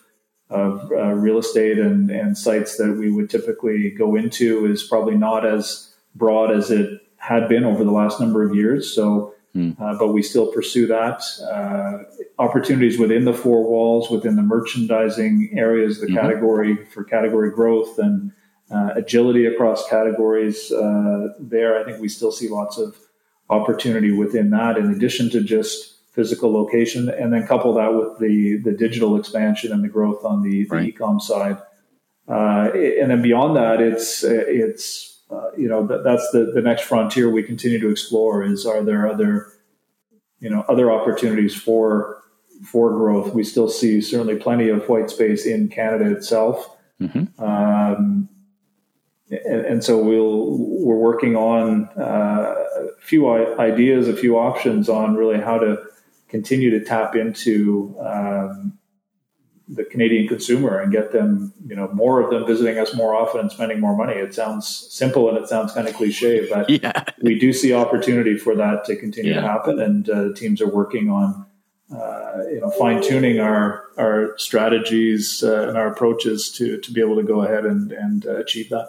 of 0.51 0.91
uh, 0.93 1.13
real 1.15 1.39
estate 1.39 1.79
and 1.79 2.11
and 2.11 2.39
sites 2.39 2.77
that 2.77 2.97
we 2.97 3.11
would 3.11 3.29
typically 3.29 3.91
go 3.91 4.15
into 4.15 4.67
is 4.67 4.83
probably 4.85 5.17
not 5.17 5.45
as 5.45 5.95
broad 6.15 6.51
as 6.51 6.71
it 6.71 7.01
had 7.17 7.49
been 7.49 7.65
over 7.65 7.85
the 7.85 7.91
last 7.91 8.21
number 8.21 8.49
of 8.49 8.55
years. 8.55 8.95
So, 8.95 9.34
mm. 9.55 9.77
but 9.99 10.09
we 10.09 10.23
still 10.23 10.47
pursue 10.53 10.87
that. 10.87 11.23
Uh, 11.43 12.05
opportunities 12.39 12.99
within 12.99 13.25
the 13.25 13.33
four 13.33 13.65
walls, 13.65 14.11
within 14.11 14.37
the 14.37 14.43
merchandising 14.43 15.51
areas, 15.57 16.01
the 16.01 16.07
mm-hmm. 16.07 16.17
category 16.17 16.85
for 16.87 17.05
category 17.05 17.51
growth 17.51 17.99
and 17.99 18.33
uh, 18.71 18.91
agility 18.97 19.47
across 19.47 19.89
categories 19.89 20.73
uh, 20.73 21.29
there. 21.39 21.79
I 21.79 21.85
think 21.85 22.01
we 22.01 22.09
still 22.09 22.33
see 22.33 22.49
lots 22.49 22.79
of 22.79 22.97
opportunity 23.51 24.11
within 24.11 24.51
that, 24.51 24.77
in 24.79 24.91
addition 24.91 25.31
to 25.31 25.43
just 25.43 25.93
physical 26.13 26.53
location, 26.53 27.09
and 27.09 27.33
then 27.33 27.47
couple 27.47 27.75
that 27.75 27.93
with 27.93 28.19
the 28.19 28.57
the 28.65 28.73
digital 28.73 29.17
expansion 29.17 29.73
and 29.73 29.85
the 29.85 29.89
growth 29.89 30.25
on 30.25 30.43
the, 30.43 30.65
the 30.65 30.77
right. 30.77 30.95
ecom 30.95 31.21
side. 31.21 31.59
Uh, 32.27 32.71
and 32.73 33.11
then 33.11 33.21
beyond 33.21 33.57
that, 33.57 33.81
it's 33.81 34.25
it's 34.25 35.14
uh, 35.35 35.51
you 35.57 35.69
know 35.69 35.87
that, 35.87 36.05
that's 36.05 36.29
the 36.33 36.53
the 36.55 36.61
next 36.61 36.83
frontier 36.83 37.31
we 37.31 37.43
continue 37.43 37.79
to 37.81 37.91
explore. 37.91 38.45
Is 38.45 38.67
are 38.67 38.83
there 38.83 39.09
other 39.09 39.53
you 40.41 40.51
know 40.51 40.65
other 40.69 40.91
opportunities 40.91 41.55
for 41.55 42.23
for 42.65 42.91
growth? 42.91 43.35
We 43.35 43.45
still 43.45 43.69
see 43.69 44.01
certainly 44.01 44.37
plenty 44.37 44.69
of 44.69 44.89
white 44.89 45.11
space 45.11 45.47
in 45.47 45.69
Canada 45.69 46.11
itself. 46.11 46.77
Mm-hmm. 47.01 47.43
Um, 47.43 48.29
and, 49.31 49.67
and, 49.67 49.85
so 49.85 49.99
we'll 49.99 50.57
we're 50.59 50.97
working 50.97 51.35
on 51.35 51.89
uh, 51.99 52.55
a 52.77 53.01
few 53.01 53.29
ideas, 53.29 54.07
a 54.07 54.15
few 54.15 54.39
options 54.39 54.89
on 54.89 55.17
really 55.17 55.41
how 55.41 55.59
to 55.59 55.79
continue 56.29 56.71
to 56.71 56.85
tap 56.85 57.17
into 57.17 57.97
um, 58.01 58.79
the 59.69 59.85
Canadian 59.85 60.29
consumer 60.29 60.79
and 60.79 60.93
get 60.93 61.13
them, 61.13 61.53
you 61.67 61.75
know, 61.75 61.89
more 61.93 62.21
of 62.21 62.31
them 62.31 62.47
visiting 62.47 62.79
us 62.79 62.95
more 62.95 63.15
often 63.15 63.41
and 63.41 63.51
spending 63.51 63.81
more 63.81 63.97
money. 63.97 64.13
It 64.13 64.35
sounds 64.35 64.69
simple 64.69 65.29
and 65.29 65.39
it 65.39 65.49
sounds 65.49 65.73
kind 65.73 65.89
of 65.89 65.95
cliche, 65.95 66.49
but 66.51 66.69
yeah. 66.83 67.05
we 67.23 67.39
do 67.39 67.53
see 67.53 67.73
opportunity 67.73 68.37
for 68.37 68.55
that 68.57 68.85
to 68.87 68.97
continue 68.97 69.33
yeah. 69.33 69.41
to 69.41 69.47
happen, 69.47 69.81
and 69.81 70.09
uh, 70.11 70.33
teams 70.35 70.61
are 70.61 70.69
working 70.71 71.11
on. 71.11 71.47
Uh, 71.95 72.43
you 72.51 72.61
know, 72.61 72.71
fine 72.71 73.03
tuning 73.03 73.41
our 73.41 73.85
our 73.99 74.37
strategies 74.39 75.45
uh, 75.45 75.69
and 75.69 75.77
our 75.77 75.87
approaches 75.87 76.51
to 76.51 76.81
to 76.81 76.91
be 76.91 77.01
able 77.01 77.15
to 77.15 77.23
go 77.23 77.43
ahead 77.43 77.67
and 77.67 77.93
and 77.93 78.27
uh, 78.27 78.37
achieve 78.37 78.71
that. 78.71 78.89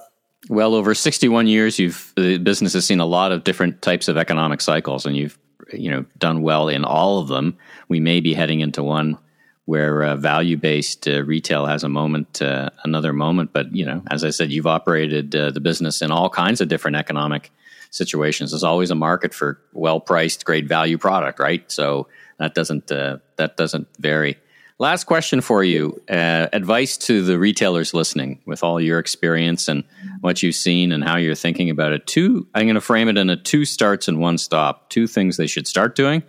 Well, 0.50 0.74
over 0.74 0.94
61 0.96 1.48
years, 1.48 1.78
you've 1.78 2.14
the 2.16 2.38
business 2.38 2.74
has 2.74 2.86
seen 2.86 3.00
a 3.00 3.06
lot 3.06 3.32
of 3.32 3.44
different 3.44 3.82
types 3.82 4.08
of 4.08 4.18
economic 4.18 4.62
cycles, 4.62 5.06
and 5.06 5.16
you've 5.16 5.38
you 5.74 5.92
know 5.92 6.06
done 6.18 6.42
well 6.42 6.70
in 6.70 6.86
all 6.86 7.20
of 7.20 7.28
them. 7.28 7.58
We 7.90 8.00
may 8.00 8.22
be 8.22 8.34
heading 8.34 8.62
into 8.62 8.82
one 8.82 9.18
where 9.66 10.04
uh, 10.04 10.16
value 10.16 10.58
based 10.58 11.08
uh, 11.08 11.24
retail 11.24 11.66
has 11.66 11.84
a 11.84 11.90
moment, 11.90 12.42
uh, 12.42 12.70
another 12.84 13.14
moment. 13.14 13.52
But 13.52 13.76
you 13.76 13.86
know, 13.86 14.04
as 14.10 14.24
I 14.24 14.30
said, 14.30 14.52
you've 14.52 14.68
operated 14.68 15.36
uh, 15.36 15.52
the 15.52 15.60
business 15.60 16.02
in 16.02 16.12
all 16.12 16.30
kinds 16.30 16.62
of 16.62 16.68
different 16.68 16.98
economic 16.98 17.52
situations. 17.90 18.52
There's 18.52 18.64
always 18.64 18.92
a 18.92 18.96
market 18.96 19.34
for 19.34 19.60
well 19.74 20.00
priced, 20.00 20.46
great 20.46 20.68
value 20.68 20.98
product, 20.98 21.40
right? 21.40 21.70
So 21.72 22.08
that 22.38 22.54
doesn't 22.54 22.92
uh, 22.92 23.18
that 23.38 23.58
doesn't 23.58 23.88
vary. 24.00 24.38
Last 24.78 25.06
question 25.06 25.40
for 25.40 25.64
you. 25.64 26.02
Uh, 26.10 26.48
advice 26.52 26.98
to 26.98 27.22
the 27.22 27.40
retailers 27.40 27.94
listening 27.94 28.42
with 28.46 28.62
all 28.62 28.82
your 28.82 29.00
experience 29.00 29.70
and 29.70 29.86
what 30.20 30.44
you've 30.44 30.56
seen 30.56 30.92
and 30.92 31.02
how 31.02 31.16
you're 31.16 31.34
thinking 31.34 31.70
about 31.70 31.94
it. 31.94 32.06
Two, 32.06 32.46
I'm 32.54 32.66
going 32.66 32.76
to 32.76 32.82
frame 32.82 33.08
it 33.08 33.18
in 33.18 33.30
a 33.30 33.38
two 33.38 33.64
starts 33.64 34.10
and 34.10 34.20
one 34.20 34.38
stop. 34.38 34.90
Two 34.90 35.08
things 35.08 35.38
they 35.38 35.48
should 35.48 35.66
start 35.66 35.96
doing 35.96 36.24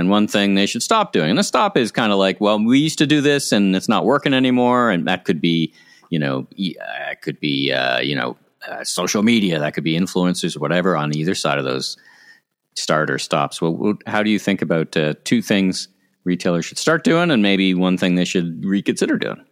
and 0.00 0.10
one 0.10 0.26
thing 0.26 0.54
they 0.54 0.66
should 0.66 0.82
stop 0.82 1.12
doing. 1.12 1.30
And 1.30 1.38
the 1.38 1.44
stop 1.44 1.76
is 1.76 1.92
kind 1.92 2.10
of 2.10 2.18
like, 2.18 2.40
well, 2.40 2.58
we 2.58 2.78
used 2.78 2.98
to 2.98 3.06
do 3.06 3.20
this 3.20 3.52
and 3.52 3.76
it's 3.76 3.88
not 3.88 4.04
working 4.04 4.34
anymore. 4.34 4.90
And 4.90 5.06
that 5.06 5.24
could 5.24 5.40
be, 5.40 5.72
you 6.08 6.18
know, 6.18 6.40
uh, 6.40 7.10
it 7.12 7.22
could 7.22 7.38
be, 7.38 7.72
uh, 7.72 8.00
you 8.00 8.16
know, 8.16 8.36
uh, 8.68 8.82
social 8.82 9.22
media, 9.22 9.58
that 9.58 9.74
could 9.74 9.84
be 9.84 9.96
influencers 9.96 10.56
or 10.56 10.60
whatever 10.60 10.96
on 10.96 11.14
either 11.16 11.34
side 11.34 11.58
of 11.58 11.64
those 11.64 11.96
start 12.74 13.10
or 13.10 13.18
stops. 13.18 13.60
Well, 13.62 13.98
how 14.06 14.22
do 14.22 14.30
you 14.30 14.38
think 14.38 14.62
about 14.62 14.96
uh, 14.96 15.14
two 15.24 15.42
things 15.42 15.88
retailers 16.24 16.64
should 16.64 16.78
start 16.78 17.04
doing 17.04 17.30
and 17.30 17.42
maybe 17.42 17.74
one 17.74 17.96
thing 17.96 18.14
they 18.14 18.24
should 18.24 18.64
reconsider 18.64 19.18
doing? 19.18 19.44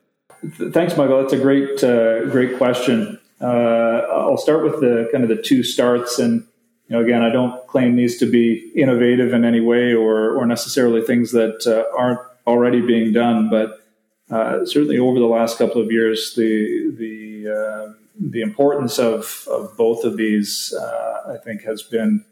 Thanks, 0.72 0.96
Michael. 0.96 1.20
That's 1.20 1.32
a 1.32 1.38
great, 1.38 1.82
uh, 1.82 2.26
great 2.26 2.56
question. 2.58 3.18
Uh, 3.40 4.02
I'll 4.12 4.36
start 4.36 4.64
with 4.64 4.80
the 4.80 5.08
kind 5.12 5.24
of 5.24 5.30
the 5.30 5.42
two 5.42 5.62
starts 5.62 6.18
and 6.18 6.44
you 6.88 6.96
know, 6.96 7.04
again, 7.04 7.22
I 7.22 7.30
don't 7.30 7.66
claim 7.66 7.96
these 7.96 8.18
to 8.18 8.26
be 8.26 8.72
innovative 8.74 9.34
in 9.34 9.44
any 9.44 9.60
way 9.60 9.92
or, 9.92 10.34
or 10.34 10.46
necessarily 10.46 11.02
things 11.02 11.32
that 11.32 11.66
uh, 11.66 11.84
aren't 11.96 12.20
already 12.46 12.80
being 12.80 13.12
done, 13.12 13.50
but 13.50 13.84
uh, 14.30 14.64
certainly 14.64 14.98
over 14.98 15.18
the 15.18 15.26
last 15.26 15.58
couple 15.58 15.82
of 15.82 15.92
years, 15.92 16.34
the 16.34 16.94
the 16.96 17.48
uh, 17.50 17.92
the 18.18 18.40
importance 18.40 18.98
of, 18.98 19.46
of 19.50 19.76
both 19.76 20.04
of 20.04 20.16
these, 20.16 20.74
uh, 20.74 21.34
I 21.34 21.44
think, 21.44 21.62
has 21.62 21.82
been 21.82 22.24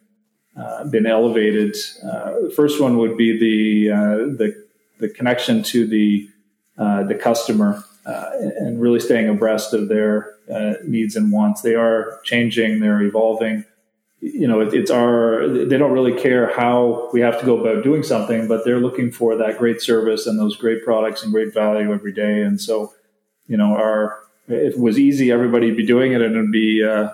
uh, 0.57 0.85
been 0.85 1.07
elevated. 1.07 1.77
Uh, 2.03 2.33
the 2.40 2.53
first 2.55 2.81
one 2.81 2.97
would 2.99 3.16
be 3.16 3.38
the 3.38 3.95
the 4.37 4.66
the 4.99 5.09
connection 5.11 5.62
to 5.64 5.87
the 5.87 6.29
the 6.77 7.19
customer 7.21 7.85
and 8.07 8.81
really 8.81 9.01
staying 9.01 9.29
abreast 9.29 9.75
of 9.75 9.88
their 9.88 10.35
needs 10.85 11.16
and 11.16 11.33
wants. 11.33 11.62
They 11.62 11.75
are 11.75 12.21
changing, 12.25 12.81
they're 12.81 13.03
evolving 13.03 13.64
you 14.20 14.48
know, 14.48 14.61
it, 14.61 14.72
it's 14.74 14.90
our, 14.90 15.46
they 15.46 15.76
don't 15.76 15.92
really 15.92 16.14
care 16.14 16.52
how 16.57 17.11
we 17.12 17.20
have 17.20 17.38
to 17.38 17.46
go 17.46 17.61
about 17.61 17.85
doing 17.85 18.02
something, 18.02 18.48
but 18.48 18.64
they're 18.64 18.81
looking 18.81 19.12
for 19.12 19.37
that 19.37 19.59
great 19.59 19.81
service 19.81 20.26
and 20.26 20.38
those 20.38 20.57
great 20.57 20.85
products 20.85 21.22
and 21.22 21.33
great 21.33 21.52
value 21.52 21.92
every 21.92 22.12
day. 22.12 22.42
And 22.42 22.61
so, 22.61 22.92
you 23.46 23.57
know, 23.57 23.74
our, 23.76 24.18
if 24.48 24.74
it 24.74 24.81
was 24.81 24.98
easy, 24.98 25.31
everybody'd 25.31 25.76
be 25.76 25.87
doing 25.87 26.12
it 26.12 26.22
and 26.22 26.35
it'd 26.35 26.52
be, 26.52 26.83
uh, 26.83 27.11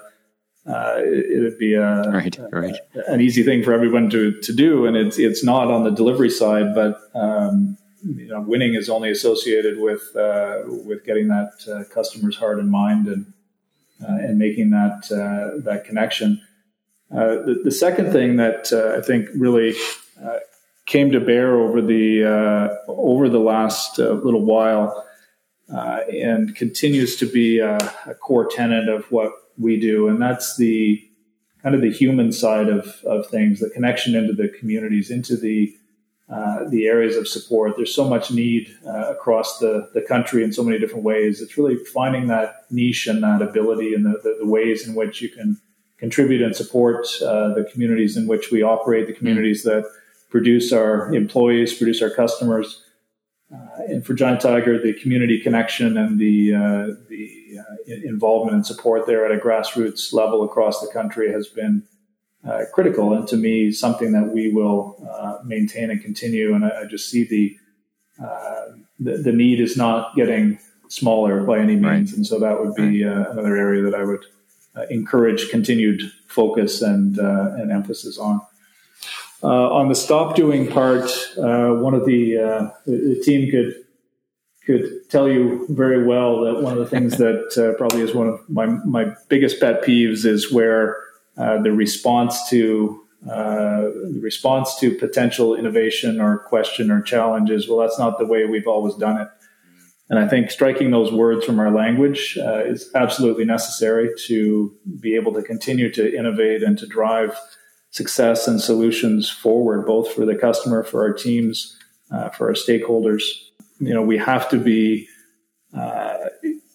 uh, 0.65 0.95
it 0.99 1.43
would 1.43 1.59
be 1.59 1.75
a, 1.75 2.03
right, 2.09 2.39
right. 2.53 2.77
an 3.09 3.21
easy 3.21 3.43
thing 3.43 3.65
for 3.65 3.73
everyone 3.73 4.09
to, 4.11 4.41
to 4.41 4.53
do. 4.53 4.87
And 4.87 4.97
it's, 4.97 5.19
it's 5.19 5.43
not 5.43 5.73
on 5.73 5.83
the 5.83 5.91
delivery 5.91 6.31
side, 6.31 6.73
but, 6.75 7.01
um, 7.17 7.77
you 8.05 8.29
know, 8.29 8.41
winning 8.41 8.75
is 8.75 8.89
only 8.89 9.11
associated 9.11 9.81
with, 9.81 10.15
uh, 10.15 10.63
with 10.67 11.05
getting 11.05 11.29
that 11.29 11.53
uh, 11.69 11.93
customer's 11.93 12.37
heart 12.37 12.61
and 12.61 12.71
mind 12.71 13.09
and, 13.09 13.33
uh, 14.03 14.07
and 14.07 14.39
making 14.39 14.71
that, 14.71 15.11
uh, 15.11 15.61
that 15.65 15.85
connection. 15.85 16.41
Uh, 17.13 17.43
the, 17.45 17.61
the, 17.65 17.71
second 17.71 18.11
thing 18.11 18.37
that 18.37 18.73
uh, 18.73 18.97
I 18.99 19.03
think 19.03 19.29
really 19.37 19.75
uh, 20.25 20.39
came 20.87 21.13
to 21.13 21.21
bear 21.21 21.57
over 21.57 21.83
the 21.83 22.25
uh, 22.25 22.91
over 22.91 23.29
the 23.29 23.39
last 23.39 23.99
uh, 23.99 24.13
little 24.13 24.45
while 24.45 25.07
and 25.69 26.57
continues 26.57 27.17
to 27.17 27.27
be 27.27 27.59
a, 27.59 27.77
a, 28.07 28.15
core 28.15 28.47
tenet 28.47 28.89
of 28.89 29.05
what 29.11 29.33
we 29.59 29.79
do, 29.79 30.09
and 30.09 30.21
that's 30.23 30.57
the 30.57 31.07
kind 31.63 31.75
of 31.75 31.83
the 31.83 31.93
human 31.93 32.33
side 32.33 32.69
of, 32.69 33.03
of 33.05 33.27
things, 33.27 33.61
the 33.61 33.71
connection 33.71 34.15
into 34.15 34.33
the 34.33 34.49
communities, 34.49 35.11
into 35.11 35.37
the 35.37 35.77
the 36.71 36.87
areas 36.87 37.15
of 37.17 37.29
support. 37.29 37.77
There's 37.77 37.95
so 37.95 38.09
much 38.09 38.31
need 38.31 38.75
across 38.87 39.59
the, 39.59 39.91
the 39.93 40.01
country 40.01 40.43
in 40.43 40.51
so 40.51 40.65
many 40.65 40.79
different 40.79 41.05
ways. 41.05 41.43
It's 41.43 41.59
really 41.59 41.77
finding 41.77 42.29
that 42.29 42.65
niche 42.71 43.07
and 43.07 43.23
that 43.23 43.43
ability 43.43 43.93
and 43.93 44.07
the, 44.07 44.19
the, 44.23 44.39
the 44.41 44.47
ways 44.47 44.89
in 44.89 44.95
which 44.95 45.21
you 45.21 45.29
can 45.29 45.61
contribute 46.03 46.43
and 46.43 46.57
support 46.57 47.07
uh, 47.23 47.55
the 47.55 47.65
communities 47.73 48.17
in 48.17 48.27
which 48.27 48.51
we 48.51 48.61
operate, 48.61 49.07
the 49.07 49.13
communities 49.13 49.63
that 49.63 49.89
produce 50.31 50.73
our 50.73 51.15
employees, 51.15 51.73
produce 51.73 52.03
our 52.03 52.11
customers. 52.11 52.83
Uh, 53.55 53.85
and 53.87 54.05
for 54.05 54.13
Giant 54.13 54.41
Tiger, 54.41 54.83
the 54.83 54.95
community 54.95 55.39
connection 55.39 55.97
and 55.97 56.19
the, 56.19 56.55
uh, 56.55 56.87
the 57.09 57.57
uh, 57.57 57.95
involvement 58.05 58.57
and 58.57 58.67
support 58.67 59.07
there 59.07 59.25
at 59.25 59.31
a 59.31 59.41
grassroots 59.41 60.13
level 60.13 60.43
across 60.43 60.81
the 60.81 60.93
country 60.93 61.31
has 61.31 61.47
been 61.47 61.85
uh, 62.49 62.63
critical. 62.75 63.13
And 63.13 63.29
to 63.29 63.37
me, 63.37 63.71
something 63.71 64.11
that 64.11 64.33
we 64.35 64.51
will 64.53 64.97
uh, 65.09 65.39
maintain 65.45 65.89
and 65.89 66.03
continue. 66.03 66.53
And 66.53 66.65
I, 66.65 66.81
I 66.81 66.85
just 66.87 67.11
see 67.11 67.23
the, 67.23 67.57
the, 68.99 69.19
the 69.19 69.33
need 69.33 69.61
is 69.61 69.77
not 69.77 70.17
getting 70.17 70.59
smaller 70.89 71.45
by 71.45 71.61
any 71.61 71.77
means. 71.77 72.11
Right. 72.11 72.17
And 72.17 72.27
so 72.27 72.41
that 72.41 72.59
would 72.59 72.75
be 72.75 73.05
another 73.05 73.57
area 73.57 73.83
that 73.85 73.95
I 73.95 74.03
would 74.03 74.25
encourage 74.91 75.51
continued 75.51 76.01
focus 76.27 76.83
and 76.83 77.19
uh, 77.19 77.55
and 77.55 77.71
emphasis 77.71 78.19
on. 78.19 78.41
Uh, 79.43 79.73
on 79.73 79.89
the 79.89 79.95
stop 79.95 80.37
doing 80.37 80.71
part, 80.71 81.11
one 81.37 81.95
of 81.95 82.07
the, 82.07 82.71
the 82.87 83.21
team 83.25 83.51
could 83.51 83.75
could 84.65 85.09
tell 85.11 85.29
you 85.29 85.67
very 85.71 86.05
well 86.05 86.41
that 86.43 86.63
one 86.63 86.73
of 86.73 86.79
the 86.79 86.87
things 86.87 87.19
that 87.19 87.57
uh, 87.59 87.77
probably 87.77 88.01
is 88.01 88.15
one 88.15 88.29
of 88.29 88.41
my, 88.49 88.67
my 88.67 89.13
biggest 89.29 89.61
pet 89.61 89.83
peeves 89.83 90.25
is 90.25 90.53
where 90.53 90.97
uh, 91.37 91.61
the 91.63 91.73
response 91.73 92.49
to 92.51 93.01
uh, 93.31 93.83
the 93.83 94.21
response 94.21 94.79
to 94.81 94.97
potential 94.97 95.55
innovation 95.55 96.21
or 96.21 96.39
question 96.39 96.91
or 96.91 97.01
challenges 97.01 97.69
well 97.69 97.79
that's 97.79 97.99
not 97.99 98.19
the 98.19 98.27
way 98.27 98.45
we've 98.45 98.67
always 98.67 98.95
done 98.95 99.21
it 99.21 99.29
and 100.13 100.21
I 100.21 100.29
think 100.29 100.51
striking 100.51 100.91
those 100.91 101.11
words 101.11 101.47
from 101.47 101.59
our 101.59 101.71
language 101.71 102.37
uh, 102.39 102.63
is 102.67 102.91
absolutely 102.95 103.47
necessary 103.47 104.11
to 104.27 104.71
be 105.01 105.15
able 105.15 105.33
to 105.33 105.43
continue 105.43 105.91
to 105.91 106.15
innovate 106.15 106.63
and 106.63 106.77
to 106.81 106.87
drive 106.87 107.35
success 107.93 108.47
and 108.47 108.61
solutions 108.61 109.31
forward, 109.31 109.87
both 109.87 110.13
for 110.13 110.27
the 110.27 110.35
customer, 110.35 110.83
for 110.83 111.01
our 111.01 111.15
teams, 111.15 111.79
uh, 112.11 112.29
for 112.29 112.49
our 112.49 112.53
stakeholders. 112.53 113.23
You 113.81 113.95
know, 113.95 114.03
we 114.03 114.19
have 114.19 114.51
to 114.51 114.59
be 114.59 115.09
uh, 115.75 116.19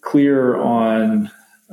clear 0.01 0.57
on, 0.57 1.29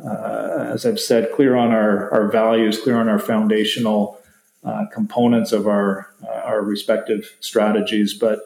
uh, 0.06 0.68
as 0.68 0.84
I've 0.84 1.00
said, 1.00 1.32
clear 1.32 1.56
on 1.56 1.72
our, 1.72 2.12
our 2.12 2.30
values, 2.30 2.78
clear 2.78 2.96
on 2.96 3.08
our 3.08 3.18
foundational 3.18 4.20
uh, 4.64 4.84
components 4.92 5.50
of 5.50 5.66
our 5.66 6.10
uh, 6.22 6.42
our 6.44 6.60
respective 6.62 7.34
strategies, 7.40 8.12
but 8.12 8.40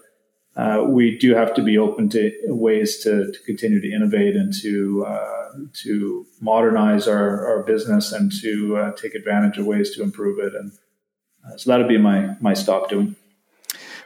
uh, 0.59 0.83
we 0.83 1.16
do 1.16 1.35
have 1.37 1.55
to 1.55 1.62
be 1.62 1.79
open 1.79 2.09
to 2.09 2.33
ways 2.47 2.99
to, 2.99 3.31
to 3.31 3.38
continue 3.47 3.81
to 3.81 3.92
innovate 3.92 4.35
and 4.35 4.53
to 4.53 5.07
uh, 5.07 5.51
to 5.73 6.27
modernize 6.40 7.07
our, 7.07 7.47
our 7.47 7.62
business 7.62 8.12
and 8.12 8.33
to 8.42 8.77
uh, 8.77 8.92
take 8.92 9.14
advantage 9.14 9.57
of 9.57 9.66
ways 9.66 9.94
to 9.94 10.03
improve 10.03 10.40
it. 10.40 10.55
And 10.55 10.73
uh, 11.47 11.57
so 11.57 11.71
that'd 11.71 11.87
be 11.87 11.97
my 11.97 12.35
my 12.40 12.55
stop 12.55 12.90
doing. 12.90 13.14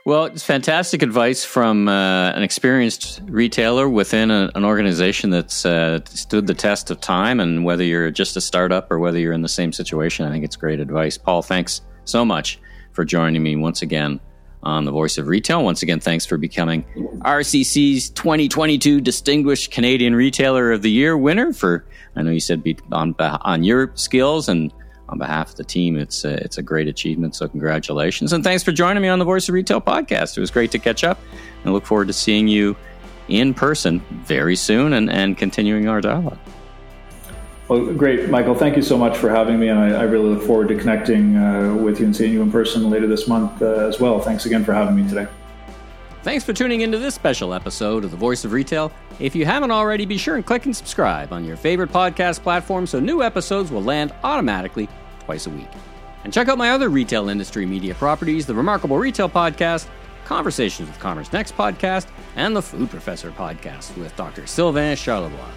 Well, 0.05 0.27
it's 0.27 0.43
fantastic 0.43 1.01
advice 1.01 1.43
from 1.43 1.89
uh, 1.89 2.33
an 2.33 2.43
experienced 2.43 3.23
retailer 3.25 3.89
within 3.89 4.31
a, 4.31 4.51
an 4.55 4.65
organization 4.65 5.31
that's 5.31 5.65
uh, 5.65 6.01
stood 6.05 6.49
the 6.49 6.55
test 6.55 6.91
of 6.91 7.01
time. 7.01 7.41
And 7.41 7.65
whether 7.65 7.85
you're 7.85 8.11
just 8.11 8.37
a 8.37 8.43
startup 8.43 8.91
or 8.91 8.99
whether 8.99 9.19
you're 9.19 9.33
in 9.33 9.43
the 9.43 9.49
same 9.49 9.73
situation, 9.73 10.27
I 10.27 10.31
think 10.31 10.45
it's 10.45 10.57
great 10.57 10.81
advice. 10.81 11.17
Paul, 11.17 11.41
thanks 11.41 11.81
so 12.05 12.27
much 12.27 12.59
for 12.93 13.07
joining 13.07 13.43
me 13.43 13.57
once 13.57 13.81
again 13.81 14.21
on 14.63 14.85
the 14.85 14.91
Voice 14.91 15.19
of 15.19 15.27
Retail. 15.27 15.65
Once 15.65 15.83
again, 15.83 16.01
thanks 16.01 16.25
for 16.25 16.37
becoming 16.37 16.85
RCC's 17.25 18.11
2022 18.11 19.01
Distinguished 19.01 19.71
Canadian 19.71 20.15
Retailer 20.15 20.73
of 20.73 20.83
the 20.83 20.91
Year 20.91 21.17
winner. 21.17 21.53
For 21.53 21.85
I 22.17 22.23
know 22.23 22.31
you 22.31 22.41
said 22.41 22.63
be 22.63 22.77
on 22.91 23.15
on 23.19 23.65
your 23.65 23.91
skills 23.95 24.49
and 24.49 24.73
on 25.09 25.19
behalf 25.19 25.51
of 25.51 25.57
the 25.57 25.65
team, 25.65 25.99
it's 25.99 26.25
a, 26.25 26.35
it's 26.43 26.57
a 26.59 26.63
great 26.63 26.89
achievement. 26.89 27.35
So 27.35 27.49
congratulations 27.49 28.33
and 28.33 28.43
thanks 28.43 28.63
for 28.63 28.73
joining 28.73 29.03
me 29.03 29.09
on 29.09 29.19
the 29.19 29.25
Voice 29.25 29.49
of 29.49 29.55
Retail 29.55 29.81
podcast. 29.81 30.37
It 30.37 30.41
was 30.41 30.51
great 30.51 30.71
to 30.73 30.79
catch 30.79 31.05
up, 31.05 31.19
and 31.65 31.73
look 31.73 31.85
forward 31.85 32.07
to 32.07 32.15
seeing 32.15 32.49
you 32.49 32.77
in 33.29 33.55
person 33.55 34.01
very 34.25 34.57
soon 34.57 34.93
and, 34.93 35.11
and 35.11 35.37
continuing 35.37 35.89
our 35.89 36.01
dialogue. 36.01 36.39
Well, 37.73 37.87
great, 37.95 38.29
Michael. 38.29 38.55
Thank 38.55 38.77
you 38.77 38.83
so 38.83 38.99
much 38.99 39.17
for 39.17 39.31
having 39.31 39.59
me, 39.59 39.69
and 39.69 39.79
I, 39.79 40.01
I 40.01 40.03
really 40.03 40.29
look 40.29 40.43
forward 40.43 40.69
to 40.69 40.77
connecting 40.77 41.39
uh, 41.39 41.75
with 41.75 42.01
you 42.01 42.05
and 42.05 42.15
seeing 42.15 42.31
you 42.31 42.43
in 42.43 42.53
person 42.53 42.91
later 42.91 43.07
this 43.07 43.27
month 43.27 43.63
uh, 43.63 43.89
as 43.89 43.99
well. 43.99 44.21
Thanks 44.21 44.45
again 44.45 44.63
for 44.63 44.75
having 44.75 44.95
me 44.95 45.09
today. 45.09 45.27
Thanks 46.23 46.45
for 46.45 46.53
tuning 46.53 46.83
into 46.83 46.99
this 46.99 47.15
special 47.15 47.55
episode 47.55 48.05
of 48.05 48.11
The 48.11 48.17
Voice 48.19 48.45
of 48.45 48.53
Retail. 48.53 48.93
If 49.21 49.35
you 49.35 49.47
haven't 49.47 49.71
already, 49.71 50.05
be 50.05 50.19
sure 50.19 50.37
and 50.37 50.45
click 50.45 50.67
and 50.67 50.77
subscribe 50.77 51.33
on 51.33 51.47
your 51.47 51.57
favorite 51.57 51.91
podcast 51.91 52.43
platform 52.43 52.87
so 52.87 53.01
new 53.01 53.23
episodes 53.23 53.73
will 53.73 53.83
land 53.83 54.13
automatically 54.23 54.87
twice 55.21 55.47
a 55.47 55.51
week. 55.51 55.71
And 56.25 56.33
check 56.33 56.49
out 56.49 56.59
my 56.59 56.73
other 56.73 56.91
retail 56.91 57.31
industry 57.31 57.65
media 57.65 57.95
properties 57.95 58.45
the 58.45 58.55
Remarkable 58.55 58.99
Retail 58.99 59.31
Podcast, 59.31 59.87
Conversations 60.27 60.91
with 60.91 60.99
CommerceNext 60.99 61.55
podcast, 61.55 62.09
and 62.37 62.55
the 62.55 62.61
Food 62.61 62.91
Professor 62.91 63.31
podcast 63.31 63.97
with 63.97 64.15
Dr. 64.15 64.47
Sylvain 64.47 64.95
Charlebois. 64.95 65.49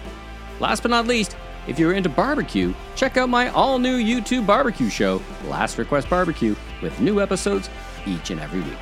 Last 0.60 0.80
but 0.80 0.90
not 0.90 1.06
least, 1.06 1.36
if 1.66 1.78
you're 1.78 1.92
into 1.92 2.08
barbecue, 2.08 2.72
check 2.94 3.16
out 3.16 3.28
my 3.28 3.48
all 3.48 3.78
new 3.78 3.98
YouTube 3.98 4.46
barbecue 4.46 4.88
show, 4.88 5.20
Last 5.46 5.78
Request 5.78 6.08
Barbecue, 6.08 6.54
with 6.82 7.00
new 7.00 7.20
episodes 7.20 7.68
each 8.06 8.30
and 8.30 8.40
every 8.40 8.60
week. 8.60 8.78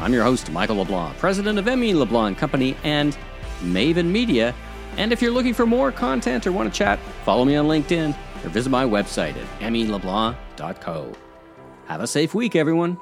I'm 0.00 0.12
your 0.12 0.24
host, 0.24 0.50
Michael 0.50 0.76
LeBlanc, 0.76 1.16
president 1.18 1.58
of 1.58 1.66
M.E. 1.68 1.94
LeBlanc 1.94 2.38
Company 2.38 2.76
and 2.84 3.16
Maven 3.60 4.06
Media. 4.06 4.54
And 4.96 5.12
if 5.12 5.22
you're 5.22 5.30
looking 5.30 5.54
for 5.54 5.66
more 5.66 5.92
content 5.92 6.46
or 6.46 6.52
want 6.52 6.72
to 6.72 6.76
chat, 6.76 6.98
follow 7.24 7.44
me 7.44 7.56
on 7.56 7.66
LinkedIn 7.66 8.16
or 8.44 8.48
visit 8.48 8.70
my 8.70 8.84
website 8.84 9.36
at 9.36 9.60
meleblanc.co. 9.60 11.12
Have 11.86 12.00
a 12.00 12.06
safe 12.06 12.34
week, 12.34 12.56
everyone. 12.56 12.98